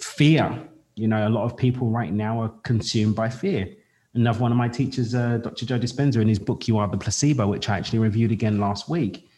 [0.00, 0.66] Fear.
[0.94, 3.68] You know, a lot of people right now are consumed by fear.
[4.14, 5.66] Another one of my teachers, uh, Dr.
[5.66, 8.88] Joe Dispenza, in his book "You Are the Placebo," which I actually reviewed again last
[8.88, 9.28] week.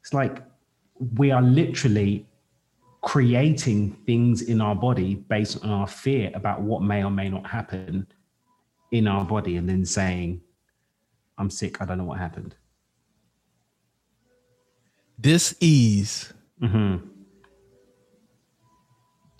[0.00, 0.44] It's like
[1.16, 2.24] we are literally
[3.00, 7.44] creating things in our body based on our fear about what may or may not
[7.44, 8.06] happen
[8.90, 10.40] in our body and then saying
[11.36, 12.54] i'm sick i don't know what happened
[15.18, 16.32] This ease.
[16.62, 17.04] Mm-hmm.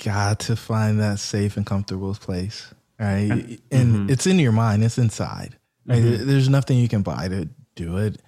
[0.02, 2.74] Got to find that safe and comfortable place.
[2.98, 3.60] Right.
[3.70, 4.10] And mm-hmm.
[4.10, 5.56] it's in your mind, it's inside.
[5.86, 5.98] Right.
[5.98, 6.10] Mm-hmm.
[6.10, 8.20] There- There's nothing you can buy to do it.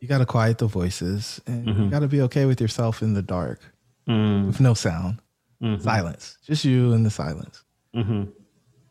[0.00, 3.14] You got to quiet the voices and you got to be okay with yourself in
[3.14, 3.60] the dark
[4.06, 4.46] mm.
[4.46, 5.20] with no sound,
[5.80, 7.64] silence, just you and the silence.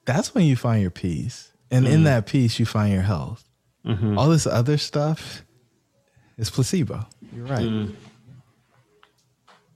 [0.05, 1.51] That's when you find your peace.
[1.71, 3.49] And in that peace, you find your health.
[3.85, 4.17] Mm-hmm.
[4.17, 5.43] All this other stuff
[6.37, 7.07] is placebo.
[7.35, 7.61] You're right.
[7.61, 7.95] Mm.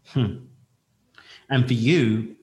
[0.09, 0.35] Hmm.
[1.49, 2.35] And for you,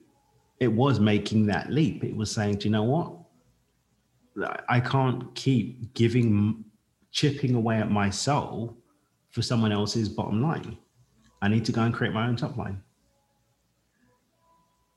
[0.59, 2.03] it was making that leap.
[2.03, 3.13] It was saying, do you know what?
[4.67, 6.65] I can't keep giving,
[7.11, 8.77] chipping away at my soul
[9.29, 10.77] for someone else's bottom line.
[11.41, 12.81] I need to go and create my own top line.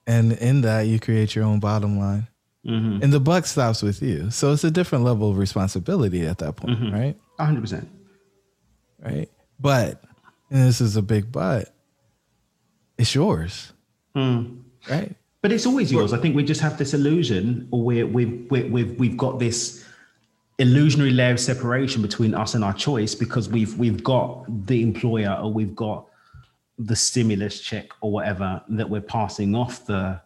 [0.06, 2.26] And in that, you create your own bottom line.
[2.66, 3.02] Mm-hmm.
[3.02, 4.30] And the buck stops with you.
[4.30, 6.94] So it's a different level of responsibility at that point, Mm-hmm.
[6.94, 7.16] right?
[7.38, 7.86] 100%.
[9.00, 9.30] Right.
[9.60, 10.02] But,
[10.50, 11.72] and this is a big but,
[12.98, 13.72] it's yours.
[14.16, 14.62] Mm.
[14.90, 15.14] Right.
[15.40, 16.12] But it's always yours.
[16.12, 19.84] I think we just have this illusion, or we're, we've, we've, we've, we've got this
[20.58, 25.38] illusionary layer of separation between us and our choice because we've we've got the employer
[25.40, 26.06] or we've got
[26.78, 30.20] the stimulus check or whatever that we're passing off the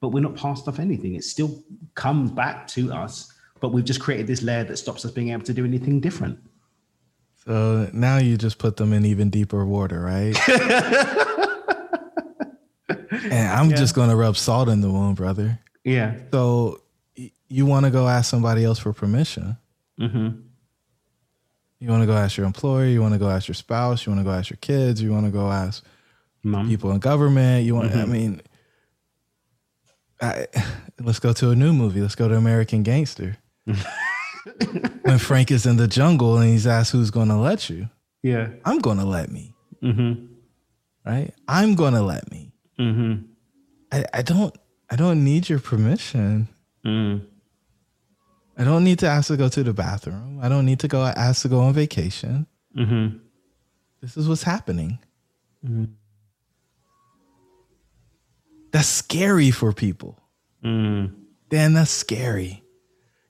[0.00, 1.62] but we're not passed off anything it still
[1.94, 5.42] comes back to us but we've just created this layer that stops us being able
[5.42, 6.38] to do anything different
[7.44, 10.36] So now you just put them in even deeper water, right?
[12.88, 15.58] and I'm just going to rub salt in the wound, brother.
[15.84, 16.82] yeah So
[17.16, 19.56] y- you want to go ask somebody else for permission.
[20.00, 20.40] mm-hmm.
[21.78, 22.86] You want to go ask your employer.
[22.86, 24.06] You want to go ask your spouse.
[24.06, 25.02] You want to go ask your kids.
[25.02, 25.84] You want to go ask
[26.42, 27.66] mom people in government.
[27.66, 28.40] You want, I mean,
[30.20, 30.46] I,
[31.00, 32.00] let's go to a new movie.
[32.00, 33.36] Let's go to American Gangster.
[35.02, 37.88] when Frank is in the jungle and he's asked who's going to let you,
[38.22, 40.26] yeah I'm going to let me, mm-hmm.
[41.04, 41.34] right?
[41.48, 42.52] I'm going to let me.
[42.78, 43.24] Mm-hmm.
[43.92, 44.56] I, I don't,
[44.90, 46.48] I don't need your permission.
[46.84, 47.26] Mm.
[48.56, 50.40] I don't need to ask to go to the bathroom.
[50.40, 52.46] I don't need to go ask to go on vacation.
[52.76, 53.18] Mm-hmm.
[54.00, 54.98] This is what's happening.
[58.76, 60.18] That's scary for people.
[60.62, 61.14] Mm.
[61.48, 62.62] Dan, that's scary.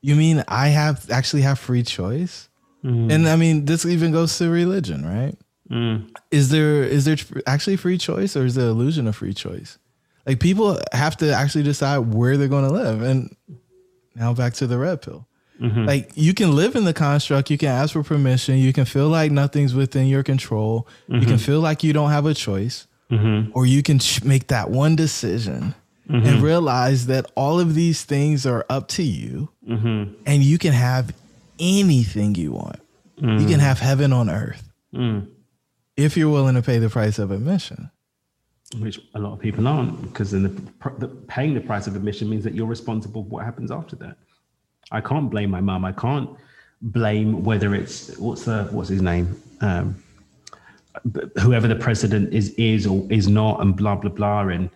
[0.00, 2.48] You mean I have actually have free choice?
[2.82, 5.36] And I mean, this even goes to religion, right?
[5.70, 6.10] Mm.
[6.32, 9.78] Is there is there actually free choice or is there illusion of free choice?
[10.26, 13.02] Like people have to actually decide where they're going to live.
[13.02, 13.36] And
[14.16, 15.28] now back to the red pill.
[15.60, 19.08] Like you can live in the construct, you can ask for permission, you can feel
[19.08, 23.66] like nothing's within your control, you can feel like you don't have a choice, or
[23.66, 25.74] you can ch- make that one decision
[26.08, 31.12] and realize that all of these things are up to you, and you can have
[31.58, 32.80] anything you want.
[33.20, 34.62] You can have heaven on earth
[34.94, 35.26] Mm.
[35.96, 37.90] if you're willing to pay the price of admission.
[38.78, 42.28] which a lot of people aren't because then the, the paying the price of admission
[42.28, 44.16] means that you're responsible for what happens after that.
[44.90, 45.84] I can't blame my mum.
[45.84, 46.28] I can't
[46.82, 49.40] blame whether it's what's the what's his name?
[49.60, 50.02] Um,
[51.40, 54.70] whoever the president is is or is not and blah blah blah and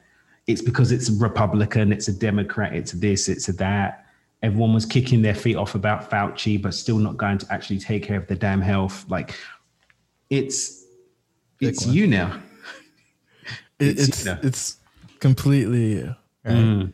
[0.46, 4.06] it's because it's a republican it's a democrat it's this it's a that
[4.42, 8.02] everyone was kicking their feet off about fauci but still not going to actually take
[8.02, 9.34] care of their damn health like
[10.30, 10.84] it's
[11.60, 12.40] it's you now
[13.78, 14.38] It, It's, it's you know.
[14.42, 14.76] it's
[15.20, 16.54] completely you, right?
[16.54, 16.92] Mm.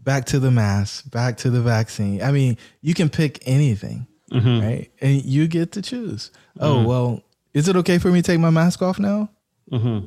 [0.00, 2.22] Back to the mask, back to the vaccine.
[2.22, 4.60] I mean, you can pick anything, Mm-hmm.
[4.66, 4.90] right?
[5.00, 6.30] And you get to choose.
[6.60, 7.22] Oh well,
[7.54, 9.30] is it okay for me to take my mask off now?
[9.70, 10.06] Mm-hmm.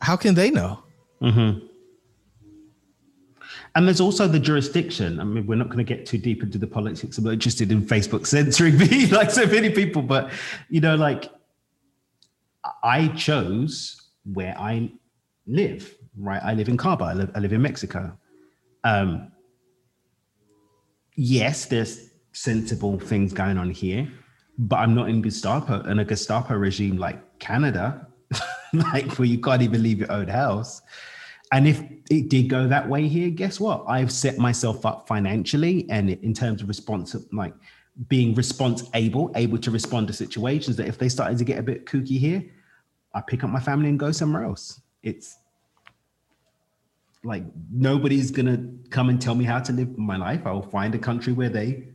[0.00, 0.82] How can they know?
[3.74, 5.20] And there's also the jurisdiction.
[5.20, 7.18] I mean, we're not going to get too deep into the politics.
[7.18, 10.30] I'm not interested in Facebook censoring me like so many people, but
[10.70, 11.30] you know, like
[12.82, 14.90] I chose where I
[15.46, 16.42] live, right?
[16.42, 17.04] I live in Cabo.
[17.04, 18.16] I live, I live in Mexico.
[18.82, 19.30] Um,
[21.14, 24.10] yes, there's sensible things going on here,
[24.58, 28.06] but I'm not in Gestapo in a Gestapo regime like Canada,
[28.72, 30.82] like where you can't even leave your own house.
[31.52, 33.84] And if it did go that way here, guess what?
[33.86, 37.54] I've set myself up financially and in terms of response, like
[38.08, 41.62] being response able, able to respond to situations that if they started to get a
[41.62, 42.44] bit kooky here,
[43.14, 44.80] I pick up my family and go somewhere else.
[45.02, 45.38] It's
[47.24, 50.46] like nobody's gonna come and tell me how to live my life.
[50.46, 51.88] I'll find a country where they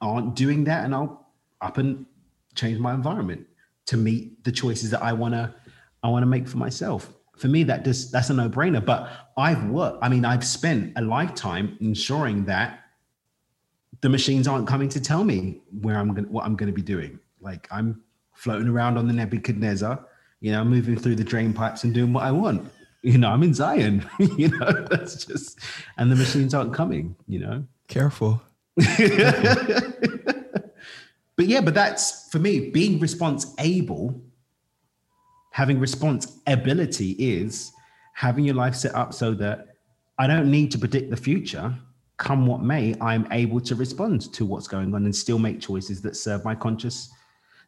[0.00, 1.29] aren't doing that, and I'll
[1.60, 2.06] up and
[2.54, 3.46] change my environment
[3.86, 5.54] to meet the choices that I wanna
[6.02, 7.12] I wanna make for myself.
[7.36, 8.84] For me, that just that's a no brainer.
[8.84, 9.98] But I've worked.
[10.02, 12.80] I mean, I've spent a lifetime ensuring that
[14.02, 16.82] the machines aren't coming to tell me where I'm going, what I'm going to be
[16.82, 17.18] doing.
[17.40, 18.02] Like I'm
[18.34, 20.04] floating around on the Nebuchadnezzar,
[20.40, 22.70] you know, moving through the drain pipes and doing what I want.
[23.02, 24.06] You know, I'm in Zion.
[24.18, 25.58] you know, that's just,
[25.96, 27.16] and the machines aren't coming.
[27.26, 28.40] You know, Careful.
[31.40, 34.20] but yeah, but that's for me being response able.
[35.52, 37.72] Having response ability is
[38.12, 39.68] having your life set up so that
[40.18, 41.74] I don't need to predict the future
[42.18, 46.02] come what may, I'm able to respond to what's going on and still make choices
[46.02, 47.08] that serve my conscious,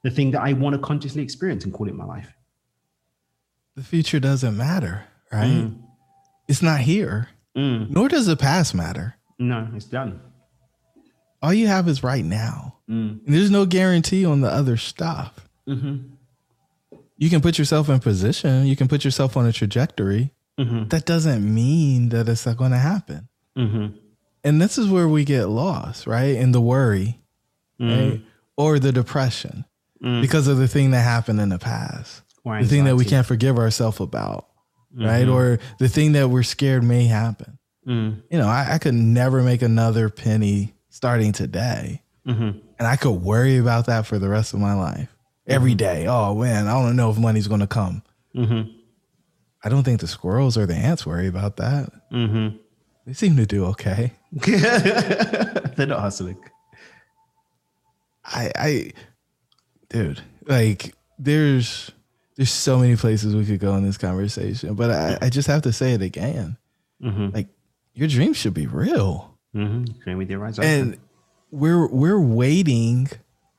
[0.02, 2.30] the thing that I want to consciously experience and call it my life.
[3.74, 5.48] The future doesn't matter, right?
[5.48, 5.82] Mm.
[6.46, 7.88] It's not here, mm.
[7.88, 9.14] nor does the past matter.
[9.38, 10.20] No, it's done.
[11.42, 12.78] All you have is right now.
[12.88, 13.24] Mm.
[13.26, 15.48] And there's no guarantee on the other stuff.
[15.68, 16.08] Mm-hmm.
[17.16, 20.32] You can put yourself in position, you can put yourself on a trajectory.
[20.58, 20.88] Mm-hmm.
[20.88, 23.28] That doesn't mean that it's not going to happen.
[23.56, 23.96] Mm-hmm.
[24.44, 26.36] And this is where we get lost, right?
[26.36, 27.20] In the worry,
[27.80, 28.10] mm.
[28.10, 28.20] right?
[28.56, 29.64] Or the depression
[30.02, 30.20] mm.
[30.20, 32.22] because of the thing that happened in the past.
[32.44, 34.48] the thing that we can't forgive ourselves about,
[34.94, 35.06] mm-hmm.
[35.06, 35.28] right?
[35.28, 37.58] Or the thing that we're scared may happen.
[37.86, 38.22] Mm.
[38.30, 42.02] You know, I, I, could never make another penny starting today.
[42.26, 42.58] Mm-hmm.
[42.78, 45.08] And I could worry about that for the rest of my life
[45.46, 46.08] every mm-hmm.
[46.08, 48.02] Oh man, I don't know if money's going to come.
[48.34, 48.70] Mm-hmm.
[49.64, 51.90] I don't think the squirrels or the ants worry about that.
[52.12, 52.56] Mm-hmm.
[53.06, 54.12] They seem to do okay.
[54.32, 56.38] They're not hustling.
[58.24, 58.92] I, I,
[59.88, 61.90] dude, like there's
[62.36, 65.62] there's so many places we could go in this conversation, but I, I just have
[65.62, 66.56] to say it again.
[67.02, 67.30] Mm-hmm.
[67.34, 67.48] Like
[67.94, 69.31] your dreams should be real.
[69.54, 69.84] Mm-hmm.
[70.02, 70.70] Dream with your eyes open.
[70.70, 70.98] And
[71.50, 73.08] we're we're waiting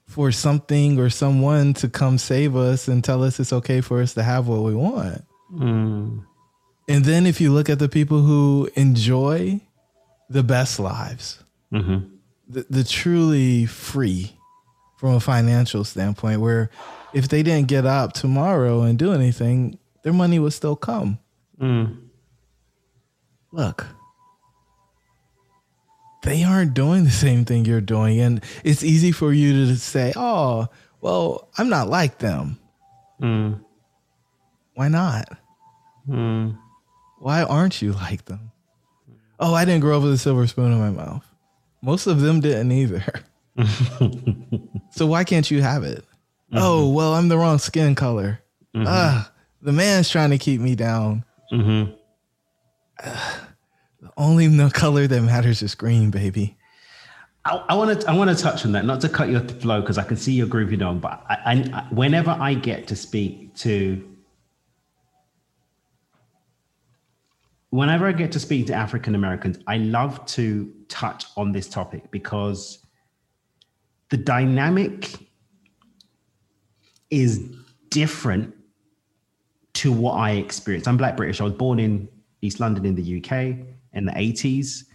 [0.06, 4.14] for something or someone to come save us and tell us it's okay for us
[4.14, 5.24] to have what we want.
[5.52, 6.26] Mm.
[6.88, 9.62] And then if you look at the people who enjoy
[10.30, 12.06] the best lives, mm-hmm.
[12.48, 14.38] the, the truly free
[14.98, 16.70] from a financial standpoint, where
[17.14, 21.20] if they didn't get up tomorrow and do anything, their money would still come.
[21.60, 21.98] Mm.
[23.52, 23.88] Look,
[26.24, 28.20] they aren't doing the same thing you're doing.
[28.20, 30.68] And it's easy for you to say, oh,
[31.02, 32.58] well, I'm not like them.
[33.22, 33.64] Mm.
[34.74, 35.30] Why not?
[36.10, 36.58] Mm.
[37.20, 38.52] Why aren't you like them?
[39.40, 41.26] Oh, I didn't grow up with a silver spoon in my mouth.
[41.82, 43.04] Most of them didn't either.
[44.92, 46.06] so why can't you have it?
[46.52, 46.58] Mm-hmm.
[46.58, 48.40] Oh, well, I'm the wrong skin color.
[48.76, 48.86] Mm-hmm.
[48.88, 49.32] Ah,
[49.62, 51.26] the man's trying to keep me down.
[51.52, 51.92] Mm-hmm.
[53.04, 53.34] Uh,
[54.18, 56.58] only the color that matters is green, baby.
[57.46, 59.98] I want to I want to touch on that, not to cut your flow because
[59.98, 64.02] I can see you're grooving on, but I, I, whenever I get to speak to
[67.70, 72.12] whenever I get to speak to African Americans, I love to touch on this topic
[72.12, 72.86] because
[74.10, 75.14] the dynamic
[77.10, 77.52] is
[77.90, 78.56] different
[79.74, 80.88] to what I experienced.
[80.88, 81.42] I'm Black British.
[81.42, 82.08] I was born in
[82.42, 84.86] East London in the UK in the 80s.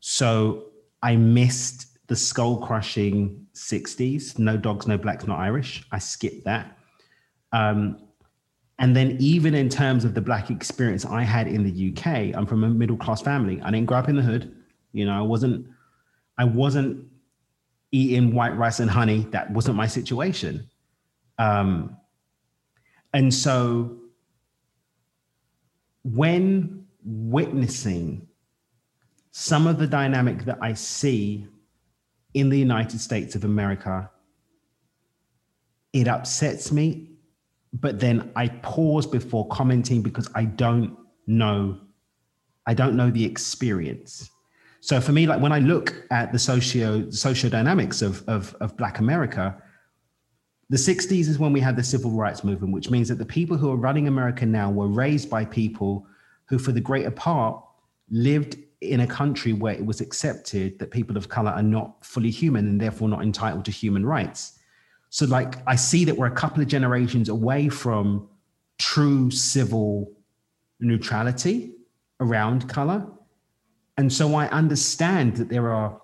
[0.00, 0.66] So
[1.02, 4.38] I missed the skull crushing 60s.
[4.38, 5.84] No dogs, no blacks, no Irish.
[5.92, 6.76] I skipped that.
[7.52, 7.98] Um,
[8.78, 12.46] and then even in terms of the black experience I had in the UK, I'm
[12.46, 13.60] from a middle class family.
[13.62, 14.54] I didn't grow up in the hood.
[14.92, 15.66] You know, I wasn't
[16.38, 17.06] I wasn't
[17.92, 19.26] eating white rice and honey.
[19.30, 20.68] That wasn't my situation.
[21.38, 21.96] Um,
[23.12, 23.98] and so
[26.02, 28.26] when witnessing
[29.32, 31.46] some of the dynamic that I see
[32.34, 34.10] in the United States of America,
[35.92, 37.12] it upsets me
[37.72, 41.78] but then I pause before commenting because I don't know,
[42.66, 44.30] I don't know the experience.
[44.80, 48.76] So for me, like when I look at the socio socio dynamics of, of, of
[48.76, 49.56] Black America,
[50.68, 53.56] the 60s is when we had the civil rights movement, which means that the people
[53.56, 56.06] who are running America now were raised by people
[56.48, 57.62] who, for the greater part,
[58.10, 62.30] lived in a country where it was accepted that people of color are not fully
[62.30, 64.58] human and therefore not entitled to human rights.
[65.10, 68.28] So, like, I see that we're a couple of generations away from
[68.78, 70.10] true civil
[70.80, 71.74] neutrality
[72.20, 73.06] around color.
[73.96, 76.00] And so I understand that there are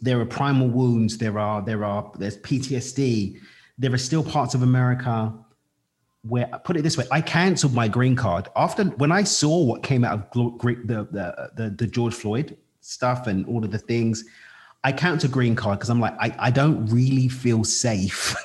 [0.00, 3.40] there are primal wounds, there are there are there's PTSD.
[3.78, 5.32] There are still parts of America
[6.22, 9.82] where put it this way, I canceled my green card after when I saw what
[9.82, 14.24] came out of the the the, the George Floyd stuff and all of the things.
[14.84, 18.36] I canceled green card because I'm like, I, I don't really feel safe.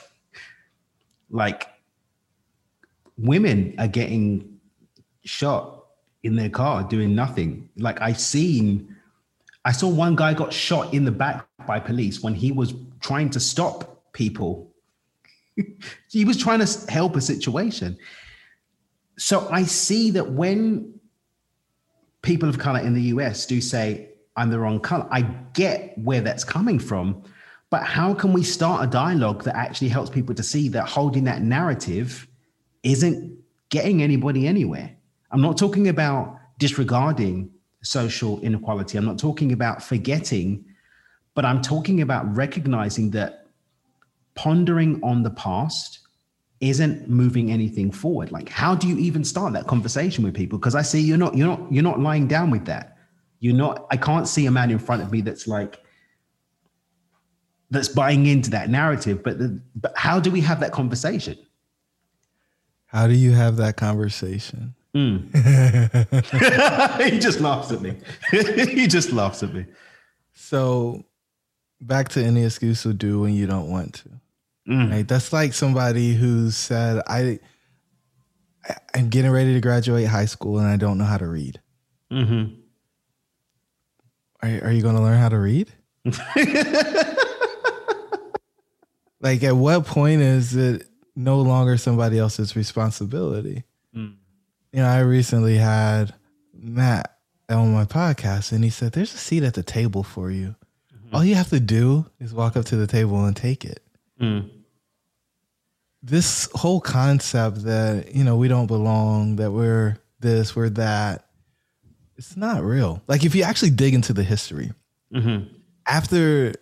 [1.30, 1.68] like
[3.18, 4.60] women are getting
[5.24, 5.86] shot
[6.24, 7.70] in their car doing nothing.
[7.78, 8.96] Like I seen,
[9.66, 13.30] I saw one guy got shot in the back by police when he was trying
[13.32, 14.73] to stop people.
[16.10, 17.98] he was trying to help a situation.
[19.18, 21.00] So I see that when
[22.22, 25.08] people of color in the US do say, I'm the wrong color.
[25.12, 25.22] I
[25.54, 27.24] get where that's coming from,
[27.70, 31.26] but how can we start a dialogue that actually helps people to see that holding
[31.26, 32.28] that narrative
[32.82, 33.38] isn't
[33.70, 34.96] getting anybody anywhere?
[35.32, 37.52] I'm not talking about disregarding
[37.84, 38.98] social inequality.
[38.98, 40.66] I'm not talking about forgetting,
[41.36, 43.43] but I'm talking about recognizing that
[44.36, 46.00] pondering on the past
[46.60, 48.32] isn't moving anything forward.
[48.32, 50.58] Like, how do you even start that conversation with people?
[50.58, 52.98] Because I see you're not, you're not, you're not lying down with that.
[53.40, 55.84] You're not, I can't see a man in front of me that's like,
[57.70, 59.24] that's buying into that narrative.
[59.24, 61.38] But, the, but how do we have that conversation?
[62.86, 64.76] How do you have that conversation?
[64.96, 65.34] Mm.
[67.12, 67.98] he just laughs at me.
[68.32, 69.66] he just laughs at me.
[70.34, 71.04] So,
[71.82, 74.10] back to any excuse to do when you don't want to.
[74.68, 74.92] Mm.
[74.92, 75.08] Right?
[75.08, 77.40] That's like somebody who said, "I,
[78.96, 81.60] I'm getting ready to graduate high school and I don't know how to read."
[82.12, 82.56] Mm-hmm.
[84.42, 85.72] Are, are you going to learn how to read?
[89.22, 93.64] like, at what point is it no longer somebody else's responsibility?
[93.96, 94.16] Mm.
[94.72, 96.14] You know, I recently had
[96.54, 97.18] Matt
[97.50, 100.56] on my podcast, and he said, "There's a seat at the table for you.
[100.94, 101.16] Mm-hmm.
[101.16, 103.83] All you have to do is walk up to the table and take it."
[104.24, 104.50] Mm.
[106.02, 111.28] This whole concept that you know we don't belong, that we're this, we're that,
[112.18, 113.02] it's not real.
[113.08, 114.72] Like if you actually dig into the history,
[115.14, 115.54] mm-hmm.
[115.88, 116.54] after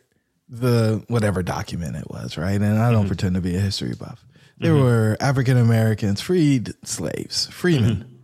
[0.50, 2.60] the whatever document it was, right?
[2.60, 3.08] And I don't mm-hmm.
[3.08, 4.26] pretend to be a history buff.
[4.58, 4.84] There mm-hmm.
[4.84, 8.22] were African Americans, freed slaves, freemen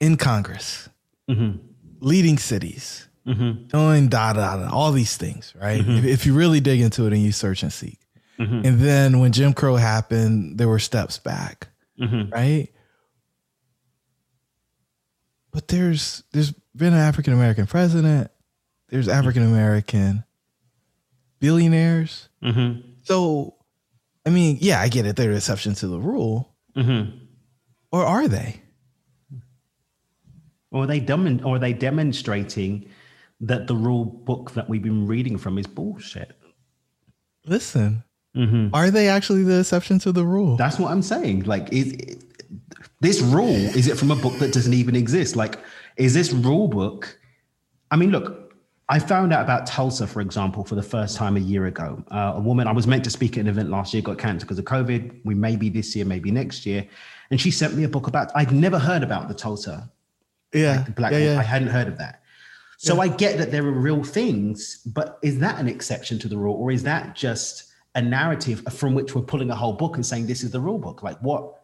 [0.00, 0.88] in Congress,
[2.00, 5.80] leading cities, doing da da da, all these things, right?
[5.80, 7.98] If, if, you really dig into it and you search and seek.
[8.40, 11.68] And then when Jim Crow happened, there were steps back,
[11.98, 12.68] right?
[15.52, 18.30] But there's there's been an African American president.
[18.88, 20.24] There's African American
[21.38, 22.28] billionaires.
[22.42, 22.80] Mm-hmm.
[23.02, 23.56] So,
[24.24, 25.16] I mean, yeah, I get it.
[25.16, 27.18] They're exception to the rule, mm-hmm.
[27.92, 28.62] or are they?
[30.70, 32.88] Or are they dem- or are they demonstrating
[33.40, 36.36] that the rule book that we've been reading from is bullshit?
[37.44, 38.04] Listen,
[38.36, 38.74] mm-hmm.
[38.74, 40.56] are they actually the exception to the rule?
[40.56, 41.44] That's what I'm saying.
[41.44, 42.18] Like, is
[43.00, 45.36] this rule is it from a book that doesn't even exist?
[45.36, 45.58] Like,
[45.96, 47.18] is this rule book?
[47.90, 48.50] I mean, look,
[48.88, 52.02] I found out about Tulsa, for example, for the first time a year ago.
[52.10, 54.48] Uh, a woman I was meant to speak at an event last year got cancelled
[54.48, 55.20] because of COVID.
[55.24, 56.86] We may be this year, maybe next year,
[57.30, 58.32] and she sent me a book about.
[58.34, 59.90] I'd never heard about the Tulsa.
[60.52, 61.12] Yeah, like the black.
[61.12, 61.38] Yeah, yeah.
[61.38, 62.22] I hadn't heard of that.
[62.78, 63.02] So yeah.
[63.02, 66.56] I get that there are real things, but is that an exception to the rule,
[66.56, 70.26] or is that just a narrative from which we're pulling a whole book and saying
[70.26, 71.02] this is the rule book?
[71.02, 71.60] Like what?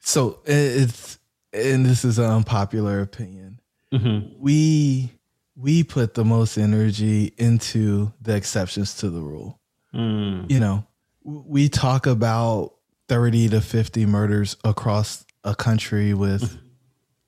[0.00, 1.18] So it's
[1.52, 3.60] and this is an unpopular opinion.
[3.92, 4.34] Mm-hmm.
[4.38, 5.10] We
[5.56, 9.60] we put the most energy into the exceptions to the rule.
[9.94, 10.50] Mm.
[10.50, 10.86] You know,
[11.22, 12.74] we talk about
[13.08, 16.58] 30 to 50 murders across a country with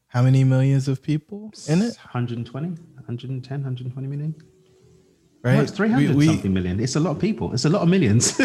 [0.08, 1.96] how many millions of people in it?
[1.96, 4.34] 120, 110, 120 million.
[5.46, 5.54] Right?
[5.54, 6.80] No, it's 300 we, we, something million.
[6.80, 7.54] It's a lot of people.
[7.54, 8.36] It's a lot of millions.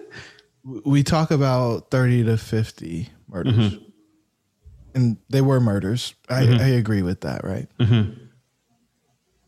[0.64, 3.54] we talk about 30 to 50 murders.
[3.54, 3.84] Mm-hmm.
[4.94, 6.14] And they were murders.
[6.28, 6.60] I, mm-hmm.
[6.60, 7.66] I agree with that, right?
[7.80, 8.12] Mm-hmm.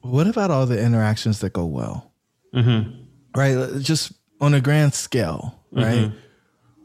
[0.01, 2.11] What about all the interactions that go well?
[2.53, 3.01] Mm-hmm.
[3.37, 3.80] Right?
[3.80, 6.07] Just on a grand scale, right?
[6.07, 6.16] Mm-hmm.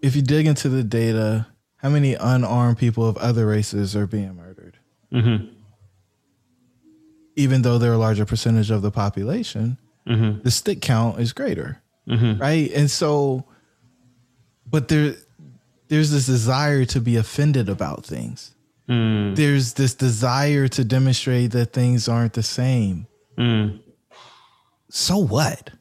[0.03, 4.35] If you dig into the data, how many unarmed people of other races are being
[4.35, 4.77] murdered?
[5.11, 5.47] Mm-hmm.
[7.35, 9.79] Even though they're a larger percentage of the population,
[10.43, 11.81] the stick count is greater,
[12.39, 12.71] right?
[12.73, 13.45] And so,
[14.65, 15.15] but there,
[15.87, 18.53] there's this desire to be offended about things.
[18.89, 19.35] Mm.
[19.35, 23.07] There's this desire to demonstrate that things aren't the same.
[23.37, 23.81] Mm.
[24.89, 25.71] So what?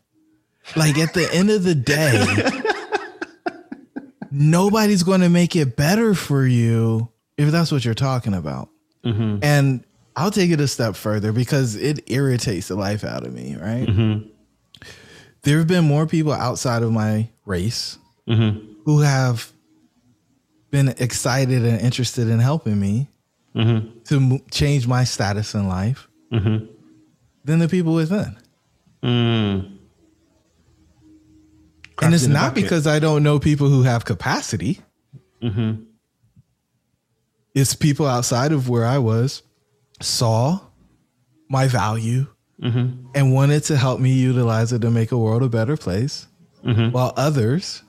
[0.75, 2.27] Like at the end of the day,
[4.31, 8.71] nobody's going to make it better for you if that's what you're talking about.
[9.05, 9.39] Mm-hmm.
[9.43, 9.85] And
[10.17, 13.87] I'll take it a step further because it irritates the life out of me, right?
[13.87, 14.29] Mm-hmm.
[15.43, 18.73] There have been more people outside of my race mm-hmm.
[18.87, 19.53] who have
[20.71, 23.09] been excited and interested in helping me
[23.55, 23.99] mm-hmm.
[24.05, 26.65] to m- change my status in life mm-hmm.
[27.45, 28.37] than the people within.
[29.03, 29.77] Mm.
[32.03, 32.65] And it's not bucket.
[32.65, 34.81] because I don't know people who have capacity.
[35.43, 35.83] Mm-hmm.
[37.55, 39.43] It's people outside of where I was
[40.01, 40.61] saw
[41.49, 42.27] my value
[42.61, 43.07] mm-hmm.
[43.15, 46.27] and wanted to help me utilize it to make a world a better place,
[46.65, 46.91] mm-hmm.
[46.91, 47.83] while others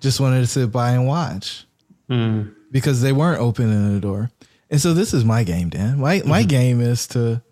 [0.00, 1.64] just wanted to sit by and watch
[2.10, 2.52] mm.
[2.70, 4.30] because they weren't opening the door.
[4.70, 6.00] And so this is my game, Dan.
[6.00, 6.28] My mm-hmm.
[6.28, 7.42] my game is to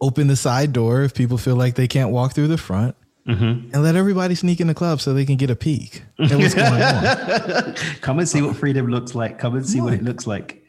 [0.00, 2.96] open the side door if people feel like they can't walk through the front.
[3.28, 3.74] Mm-hmm.
[3.74, 6.54] And let everybody sneak in the club so they can get a peek at what's
[6.54, 7.74] going on.
[8.00, 9.38] Come and see what freedom looks like.
[9.38, 10.59] Come and see what it looks like.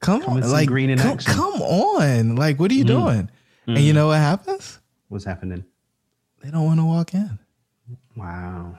[0.00, 1.32] Come, Come on, and like Green in come, action.
[1.32, 3.30] come on, like what are you doing?
[3.66, 4.78] And you know what happens?
[5.08, 5.64] What's happening?
[6.42, 7.38] They don't want to walk in
[8.16, 8.78] Wow.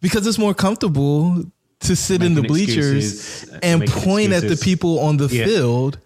[0.00, 1.44] because it's more comfortable
[1.80, 5.26] to sit in the bleachers excuses, uh, and making point at the people on the
[5.28, 5.44] Yeah.
[5.46, 5.98] field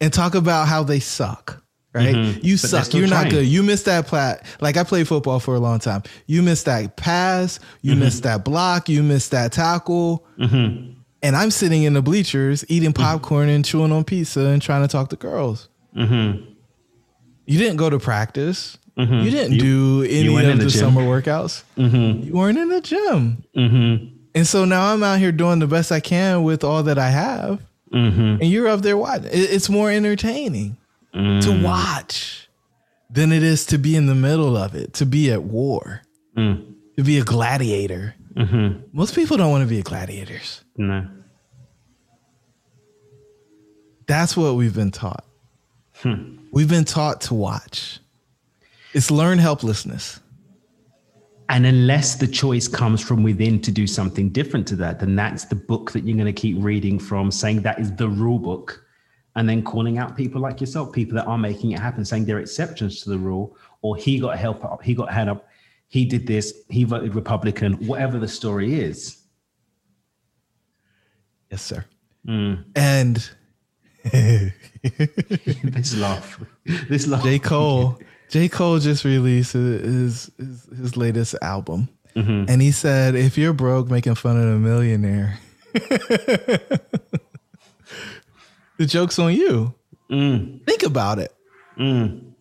[0.00, 1.62] and talk about how they suck.
[1.94, 2.14] Right?
[2.14, 2.46] You Mm-hmm.
[2.46, 2.94] they're suck.
[2.94, 3.30] You're not trying.
[3.30, 3.46] good.
[3.46, 4.44] You missed that plat.
[4.60, 6.02] Like I played football for a long time.
[6.26, 7.58] You missed that pass.
[7.82, 8.00] You Mm-hmm.
[8.00, 8.88] missed that block.
[8.88, 10.24] You missed that tackle.
[11.22, 13.02] And I'm sitting in the bleachers eating Mm-hmm.
[13.02, 15.68] popcorn and chewing on pizza and trying to talk to girls.
[15.96, 16.44] Mm-hmm.
[17.46, 18.78] You didn't go to practice.
[18.96, 21.62] You didn't do any of the, the summer workouts.
[21.76, 23.44] You weren't in the gym.
[24.34, 27.10] And so now I'm out here doing the best I can with all that I
[27.10, 27.60] have.
[27.92, 29.30] And you're up there watching.
[29.32, 30.76] It's more entertaining
[31.14, 32.48] to watch
[33.10, 36.02] than it is to be in the middle of it, to be at war,
[36.36, 38.14] to be a gladiator.
[38.38, 38.86] Mm-hmm.
[38.92, 40.62] Most people don't want to be gladiators.
[40.76, 41.08] No.
[44.06, 45.24] That's what we've been taught.
[45.96, 46.36] Hmm.
[46.52, 47.98] We've been taught to watch.
[48.94, 50.20] It's learned helplessness.
[51.50, 55.46] And unless the choice comes from within to do something different to that, then that's
[55.46, 58.84] the book that you're going to keep reading from, saying that is the rule book,
[59.34, 62.38] and then calling out people like yourself, people that are making it happen, saying they're
[62.38, 65.47] exceptions to the rule, or he got help up, he got hand up,
[65.88, 69.18] he did this, he voted Republican, whatever the story is.
[71.50, 71.84] Yes, sir.
[72.26, 72.64] Mm.
[72.76, 73.30] And
[75.64, 76.40] this laugh,
[76.88, 77.22] this laugh.
[77.24, 77.38] J.
[77.38, 78.48] Cole, J.
[78.50, 81.88] Cole just released his his, his latest album.
[82.14, 82.50] Mm-hmm.
[82.50, 85.38] And he said, if you're broke making fun of a millionaire,
[85.72, 86.70] the
[88.80, 89.74] joke's on you.
[90.10, 90.64] Mm.
[90.66, 91.34] Think about it.
[91.78, 92.32] Mm.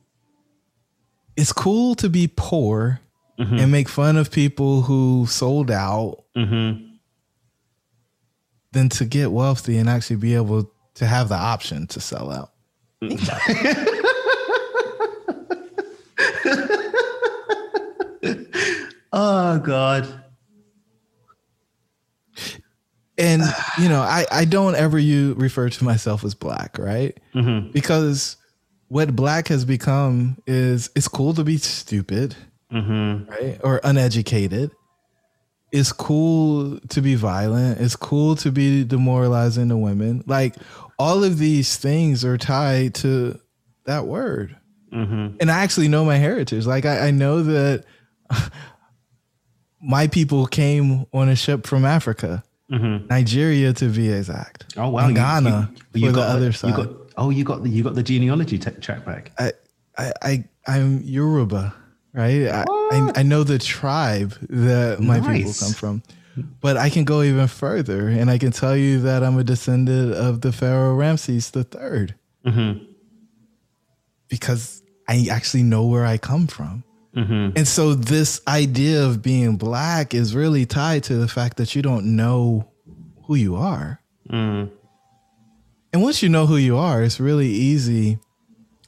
[1.36, 3.00] It's cool to be poor
[3.40, 3.60] Mm-hmm.
[3.60, 6.84] and make fun of people who sold out mm-hmm.
[8.72, 12.54] than to get wealthy and actually be able to have the option to sell out.
[13.00, 13.98] Think about it.
[19.14, 20.24] Oh God.
[23.18, 23.42] and
[23.80, 27.72] you know i i don't ever you refer to myself as black right mm-hmm.
[27.72, 28.38] because
[28.90, 32.36] what black has become is it's cool to be stupid
[32.72, 33.30] Mm-hmm.
[33.30, 33.60] right?
[33.64, 34.72] Or uneducated.
[35.72, 37.82] It's cool to be violent.
[37.82, 40.24] It's cool to be demoralizing to women.
[40.26, 40.56] Like
[40.98, 43.40] all of these things are tied to
[43.86, 44.56] that word.
[44.94, 45.38] Mm-hmm.
[45.42, 46.66] And i actually know my heritage.
[46.66, 47.84] Like i, I know that
[49.82, 52.44] my people came on a ship from africa.
[52.72, 53.08] Mm-hmm.
[53.08, 54.74] Nigeria to be exact.
[54.78, 55.10] Oh wow.
[55.12, 56.76] Ghana you, you for the other You side.
[56.76, 59.32] got, oh, you got the you got the genealogy t- track back.
[59.38, 59.52] I,
[59.98, 61.74] I, I, I'm Yoruba,
[62.18, 62.48] right?
[62.48, 66.04] I, I, I know the tribe that my people come from,
[66.60, 70.14] but I can go even further, and I can tell you that I'm a descendant
[70.14, 72.16] of the Pharaoh Ramses the 3rd
[72.46, 72.84] mm-hmm.
[74.28, 76.84] because I actually know where I come from.
[77.16, 77.58] Mm-hmm.
[77.58, 81.82] And so this idea of being black is really tied to the fact that you
[81.82, 82.72] don't know
[83.26, 84.02] who you are.
[84.30, 84.70] Mm.
[85.94, 88.20] And once you know who you are, it's really easy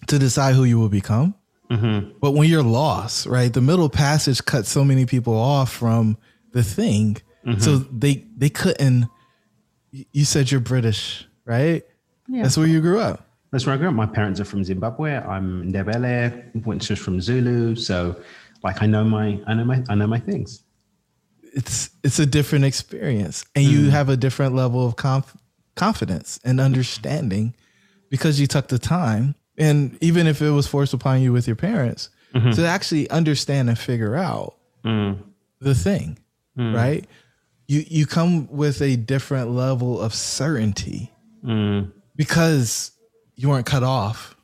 [0.07, 1.33] to decide who you will become.
[1.71, 2.17] Mm-hmm.
[2.19, 6.17] But when you're lost, right, the middle passage cut so many people off from
[6.51, 7.59] the thing, mm-hmm.
[7.59, 9.07] so they they couldn't.
[9.91, 11.83] You said you're British, right?
[12.27, 12.43] Yeah.
[12.43, 13.25] That's where you grew up.
[13.51, 13.95] That's where I grew up.
[13.95, 15.15] My parents are from Zimbabwe.
[15.15, 17.75] I'm Ndebele, which is from Zulu.
[17.75, 18.15] So,
[18.63, 20.63] like, I know my, I know my, I know my things.
[21.53, 23.89] It's it's a different experience, and you mm.
[23.89, 25.35] have a different level of conf-
[25.75, 27.55] confidence and understanding
[28.09, 31.55] because you took the time, and even if it was forced upon you with your
[31.55, 32.51] parents, mm-hmm.
[32.51, 35.21] to actually understand and figure out mm.
[35.59, 36.17] the thing,
[36.57, 36.73] mm.
[36.73, 37.05] right?
[37.67, 41.11] You you come with a different level of certainty
[41.45, 41.91] mm.
[42.15, 42.91] because
[43.35, 44.35] you weren't cut off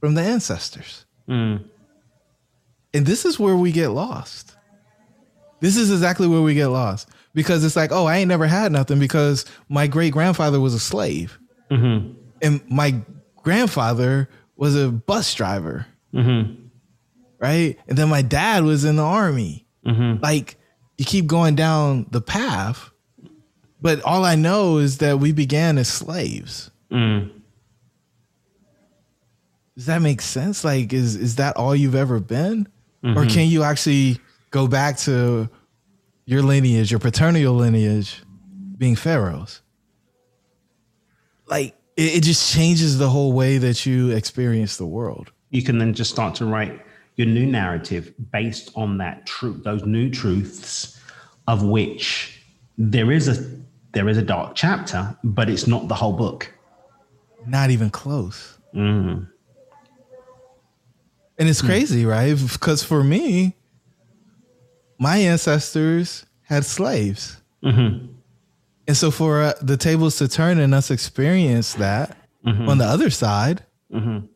[0.00, 1.04] from the ancestors.
[2.94, 4.54] And this is where we get lost.
[5.60, 8.72] This is exactly where we get lost because it's like, oh, I ain't never had
[8.72, 11.38] nothing because my great grandfather was a slave,
[11.70, 12.12] mm-hmm.
[12.42, 13.00] and my
[13.42, 15.86] grandfather was a bus driver,
[17.38, 17.78] right?
[17.88, 19.66] And then my dad was in the army.
[20.22, 20.56] Like
[20.98, 22.90] you keep going down the path,
[23.80, 26.70] but all I know is that we began as slaves.
[29.76, 30.64] Does that make sense?
[30.64, 32.68] Like, is is that all you've ever been,
[33.16, 34.20] or can you actually
[34.50, 35.48] go back to
[36.26, 38.22] your lineage, your paternal lineage,
[38.78, 39.62] being pharaohs?
[41.46, 45.32] Like, it, it just changes the whole way that you experience the world.
[45.50, 46.80] You can then just start to write
[47.16, 50.98] your new narrative based on that truth, those new truths,
[51.46, 52.42] of which
[52.78, 53.62] there is a
[53.92, 56.50] there is a dark chapter, but it's not the whole book.
[57.46, 58.58] Not even close.
[58.74, 59.28] Mm.
[61.38, 62.34] And it's crazy, right?
[62.34, 63.56] Because for me,
[64.98, 67.42] my ancestors had slaves.
[67.62, 68.11] Mm-hmm.
[68.92, 72.14] And so for uh, the tables to turn and us experience that
[72.44, 74.26] on the other side, Mm-hmm.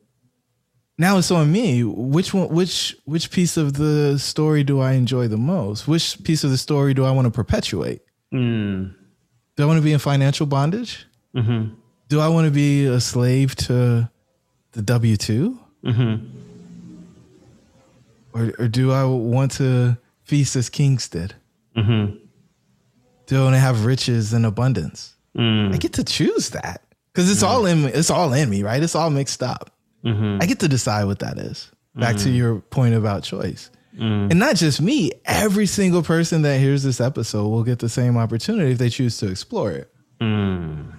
[0.97, 1.85] now it's on me.
[1.85, 5.87] Which one which which piece of the story do I enjoy the most?
[5.87, 8.01] Which piece of the story do I want to perpetuate?
[8.33, 8.95] Mm.
[9.57, 11.05] Do I want to be in financial bondage?
[11.35, 11.75] Mm-hmm.
[12.09, 14.09] Do I want to be a slave to
[14.73, 15.59] the W 2?
[15.85, 16.27] Mm-hmm.
[18.33, 21.35] Or, or do I want to feast as kings did?
[21.77, 22.25] Mm-hmm.
[23.27, 25.15] Do I want to have riches and abundance?
[25.37, 25.75] Mm.
[25.75, 28.83] I get to choose that because it's all in it's all in me, right?
[28.83, 29.71] It's all mixed up.
[30.05, 30.39] Mm-hmm.
[30.41, 31.71] I get to decide what that is.
[31.95, 33.71] Back to your point about choice.
[33.99, 34.31] Mm.
[34.31, 38.19] And not just me, every single person that hears this episode will get the same
[38.19, 39.91] opportunity if they choose to explore it.
[40.21, 40.93] Mm.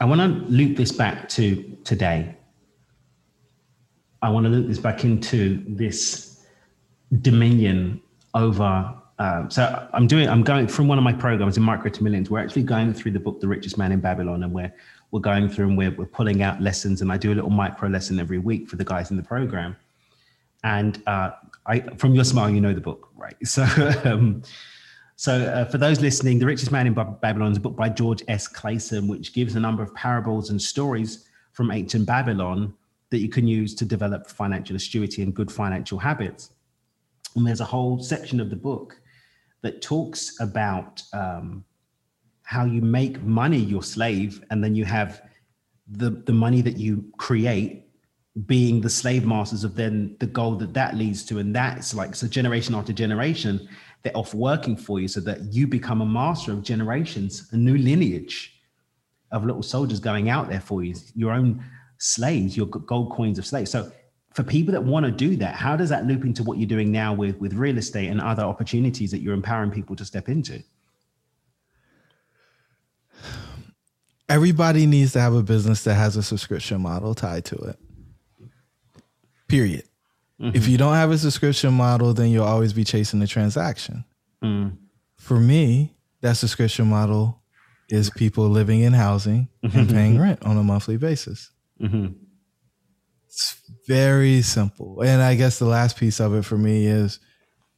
[0.00, 2.36] I want to loop this back to today.
[4.20, 6.27] I want to loop this back into this
[7.20, 8.00] dominion
[8.34, 8.94] over.
[9.18, 10.28] Um, so I'm doing.
[10.28, 12.30] I'm going from one of my programs in Micro to Millions.
[12.30, 14.72] We're actually going through the book, The Richest Man in Babylon, and we're
[15.10, 17.02] we're going through and we're we're pulling out lessons.
[17.02, 19.76] And I do a little micro lesson every week for the guys in the program.
[20.64, 21.32] And uh,
[21.66, 23.36] I, from your smile, you know the book, right?
[23.44, 23.64] So.
[24.04, 24.42] Um,
[25.20, 28.22] so, uh, for those listening, The Richest Man in Babylon is a book by George
[28.28, 28.46] S.
[28.46, 32.72] Clason, which gives a number of parables and stories from ancient Babylon
[33.10, 36.50] that you can use to develop financial astuity and good financial habits.
[37.38, 39.00] And there's a whole section of the book
[39.62, 41.64] that talks about um,
[42.42, 45.22] how you make money your slave, and then you have
[45.90, 47.84] the, the money that you create
[48.46, 51.38] being the slave masters of then the goal that that leads to.
[51.38, 53.68] And that's like, so generation after generation,
[54.02, 57.76] they're off working for you so that you become a master of generations, a new
[57.76, 58.60] lineage
[59.32, 61.64] of little soldiers going out there for you, your own
[61.98, 63.70] slaves, your gold coins of slaves.
[63.70, 63.90] So
[64.38, 66.92] for people that want to do that, how does that loop into what you're doing
[66.92, 70.62] now with, with real estate and other opportunities that you're empowering people to step into?
[74.28, 77.78] Everybody needs to have a business that has a subscription model tied to it.
[79.48, 79.82] Period.
[80.38, 84.04] If you don't have a subscription model, then you'll always be chasing the transaction.
[84.40, 84.76] Mm.
[85.16, 87.42] For me, that subscription model
[87.88, 91.50] is people living in housing and paying rent on a monthly basis.
[91.82, 92.14] Mhm.
[93.28, 95.02] It's very simple.
[95.02, 97.20] And I guess the last piece of it for me is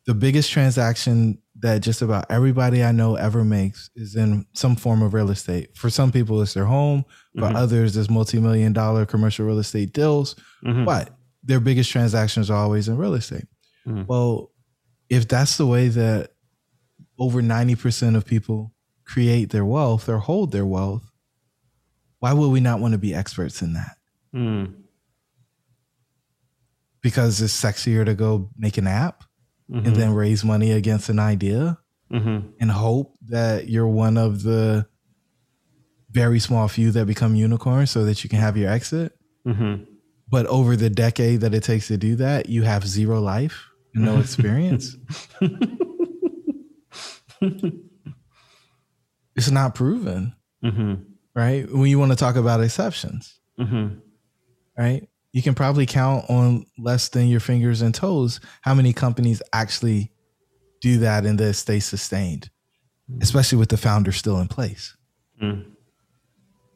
[0.07, 5.03] the biggest transaction that just about everybody I know ever makes is in some form
[5.03, 5.77] of real estate.
[5.77, 7.05] For some people, it's their home.
[7.35, 7.57] For mm-hmm.
[7.57, 10.37] others, it's multi-million dollar commercial real estate deals.
[10.65, 10.85] Mm-hmm.
[10.85, 11.11] But
[11.43, 13.47] their biggest transactions are always in real estate.
[13.87, 14.07] Mm.
[14.07, 14.53] Well,
[15.09, 16.31] if that's the way that
[17.19, 18.73] over 90% of people
[19.05, 21.11] create their wealth or hold their wealth,
[22.21, 23.97] why would we not want to be experts in that?
[24.35, 24.75] Mm.
[27.03, 29.25] Because it's sexier to go make an app
[29.73, 31.79] and then raise money against an idea
[32.11, 32.53] Mhm.
[32.61, 34.85] and hope that you're one of the
[36.11, 39.17] very small few that become unicorns so that you can have your exit.
[39.47, 39.87] Mhm.
[40.29, 44.05] But over the decade that it takes to do that, you have zero life and
[44.05, 44.97] no experience.
[49.37, 50.35] it's not proven,
[50.65, 51.05] Mhm.
[51.35, 51.71] right?
[51.73, 54.01] When you want to talk about exceptions, Mhm.
[54.77, 55.09] right?
[55.33, 60.11] You can probably count on less than your fingers and toes how many companies actually
[60.81, 62.51] do that and then stay sustained,
[63.21, 64.97] especially with the founder still in place,
[65.43, 65.67] Mm.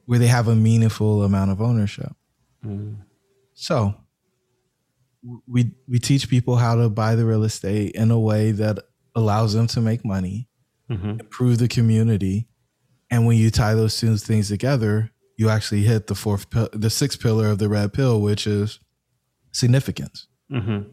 [0.07, 2.13] where they have a meaningful amount of ownership.
[2.65, 2.99] Mm.
[3.55, 3.95] So
[5.47, 8.79] we we teach people how to buy the real estate in a way that
[9.17, 10.49] allows them to make money,
[10.91, 11.21] Mhm.
[11.21, 12.47] improve the community,
[13.11, 17.21] and when you tie those two things together, you actually hit the fourth, the sixth
[17.21, 18.81] pillar of the red pill, which is
[19.53, 20.27] significance.
[20.51, 20.91] Mhm.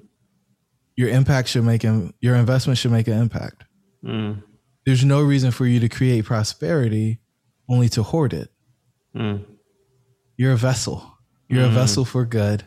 [0.96, 3.64] Your impact should make an, your investment should make an impact.
[4.04, 4.44] Mm.
[4.86, 7.20] There's no reason for you to create prosperity
[7.70, 8.50] only to hoard it.
[9.16, 9.46] Mm.
[10.38, 11.18] You're a vessel.
[11.50, 12.64] You're a vessel for good.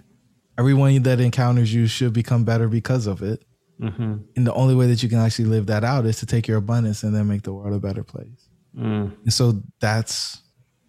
[0.59, 3.45] Everyone that encounters you should become better because of it.
[3.81, 4.25] Mhm.
[4.37, 6.59] And the only way that you can actually live that out is to take your
[6.59, 8.49] abundance and then make the world a better place.
[8.77, 9.16] Mm.
[9.25, 10.43] And so that's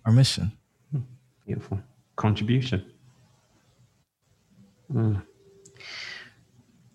[0.06, 0.52] our mission.
[1.46, 1.80] Beautiful
[2.16, 2.86] contribution.
[4.94, 5.24] Mm.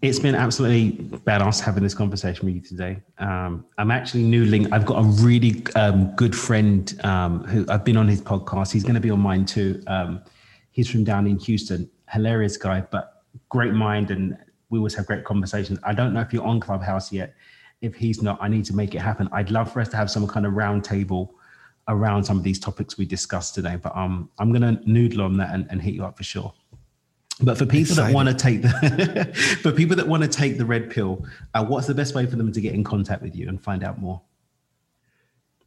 [0.03, 3.03] It's been absolutely badass having this conversation with you today.
[3.18, 4.68] Um, I'm actually new link.
[4.72, 8.72] I've got a really um, good friend um, who I've been on his podcast.
[8.72, 9.82] He's going to be on mine too.
[9.86, 10.22] Um,
[10.70, 11.90] he's from down in Houston.
[12.11, 14.38] Hilarious guy, but great mind, and
[14.70, 15.78] we always have great conversations.
[15.84, 17.34] I don't know if you're on Clubhouse yet.
[17.80, 19.28] if he's not, I need to make it happen.
[19.32, 21.30] I'd love for us to have some kind of roundtable
[21.89, 23.76] around some of these topics we discussed today.
[23.76, 26.53] But um, I'm going to noodle on that and, and hit you up for sure.
[27.43, 28.12] But for people Exciting.
[28.12, 31.24] that want to take the for people that want to take the red pill,
[31.55, 33.83] uh, what's the best way for them to get in contact with you and find
[33.83, 34.20] out more?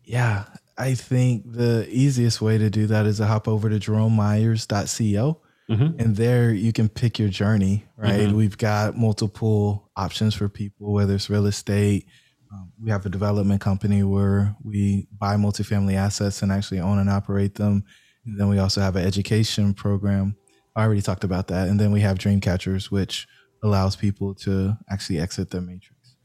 [0.03, 0.45] Yeah,
[0.78, 5.41] I think the easiest way to do that is to hop over to jeromemyers.co.
[5.70, 5.99] Mm-hmm.
[5.99, 8.28] And there you can pick your journey, right?
[8.28, 8.36] Mm-hmm.
[8.36, 12.05] We've got multiple options for people, whether it's real estate.
[12.53, 17.09] Um, we have a development company where we buy multifamily assets and actually own and
[17.09, 17.83] operate them.
[18.25, 20.35] And then we also have an education program.
[20.75, 21.67] I already talked about that.
[21.67, 23.27] And then we have Dream Catchers, which
[23.63, 26.15] allows people to actually exit the matrix.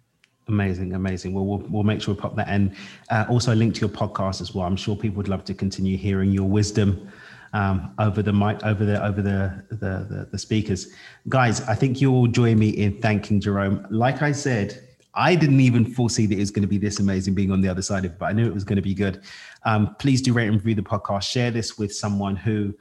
[0.49, 1.33] Amazing, amazing.
[1.33, 2.75] Well, we'll, we'll make sure we pop that in.
[3.11, 4.67] Uh, also, link to your podcast as well.
[4.67, 7.11] I'm sure people would love to continue hearing your wisdom
[7.53, 10.89] um, over the mic, over the over the, the, the the speakers,
[11.29, 11.61] guys.
[11.63, 13.87] I think you'll join me in thanking Jerome.
[13.91, 17.35] Like I said, I didn't even foresee that it was going to be this amazing
[17.35, 18.95] being on the other side of it, but I knew it was going to be
[18.95, 19.23] good.
[19.65, 21.23] Um, please do rate and review the podcast.
[21.23, 22.75] Share this with someone who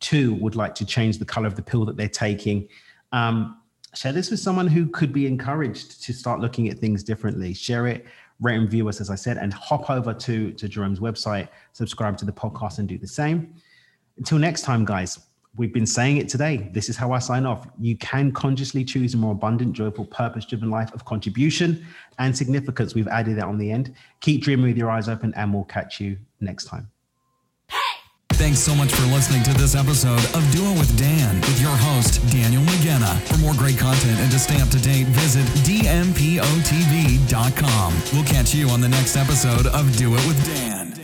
[0.00, 2.68] too would like to change the color of the pill that they're taking.
[3.12, 3.60] Um,
[3.94, 7.54] share this with someone who could be encouraged to start looking at things differently.
[7.54, 8.06] Share it,
[8.40, 12.16] rate and review us, as I said, and hop over to, to Jerome's website, subscribe
[12.18, 13.54] to the podcast, and do the same.
[14.16, 15.18] Until next time, guys,
[15.56, 16.68] we've been saying it today.
[16.72, 17.66] This is how I sign off.
[17.78, 21.86] You can consciously choose a more abundant, joyful, purpose driven life of contribution
[22.18, 22.94] and significance.
[22.94, 23.94] We've added that on the end.
[24.20, 26.90] Keep dreaming with your eyes open, and we'll catch you next time.
[28.34, 31.70] Thanks so much for listening to this episode of Do It with Dan with your
[31.70, 33.16] host, Daniel Mangena.
[33.28, 36.42] For more great content and to stay up to date, visit dmpotv.com.
[38.12, 41.03] We'll catch you on the next episode of Do It with Dan.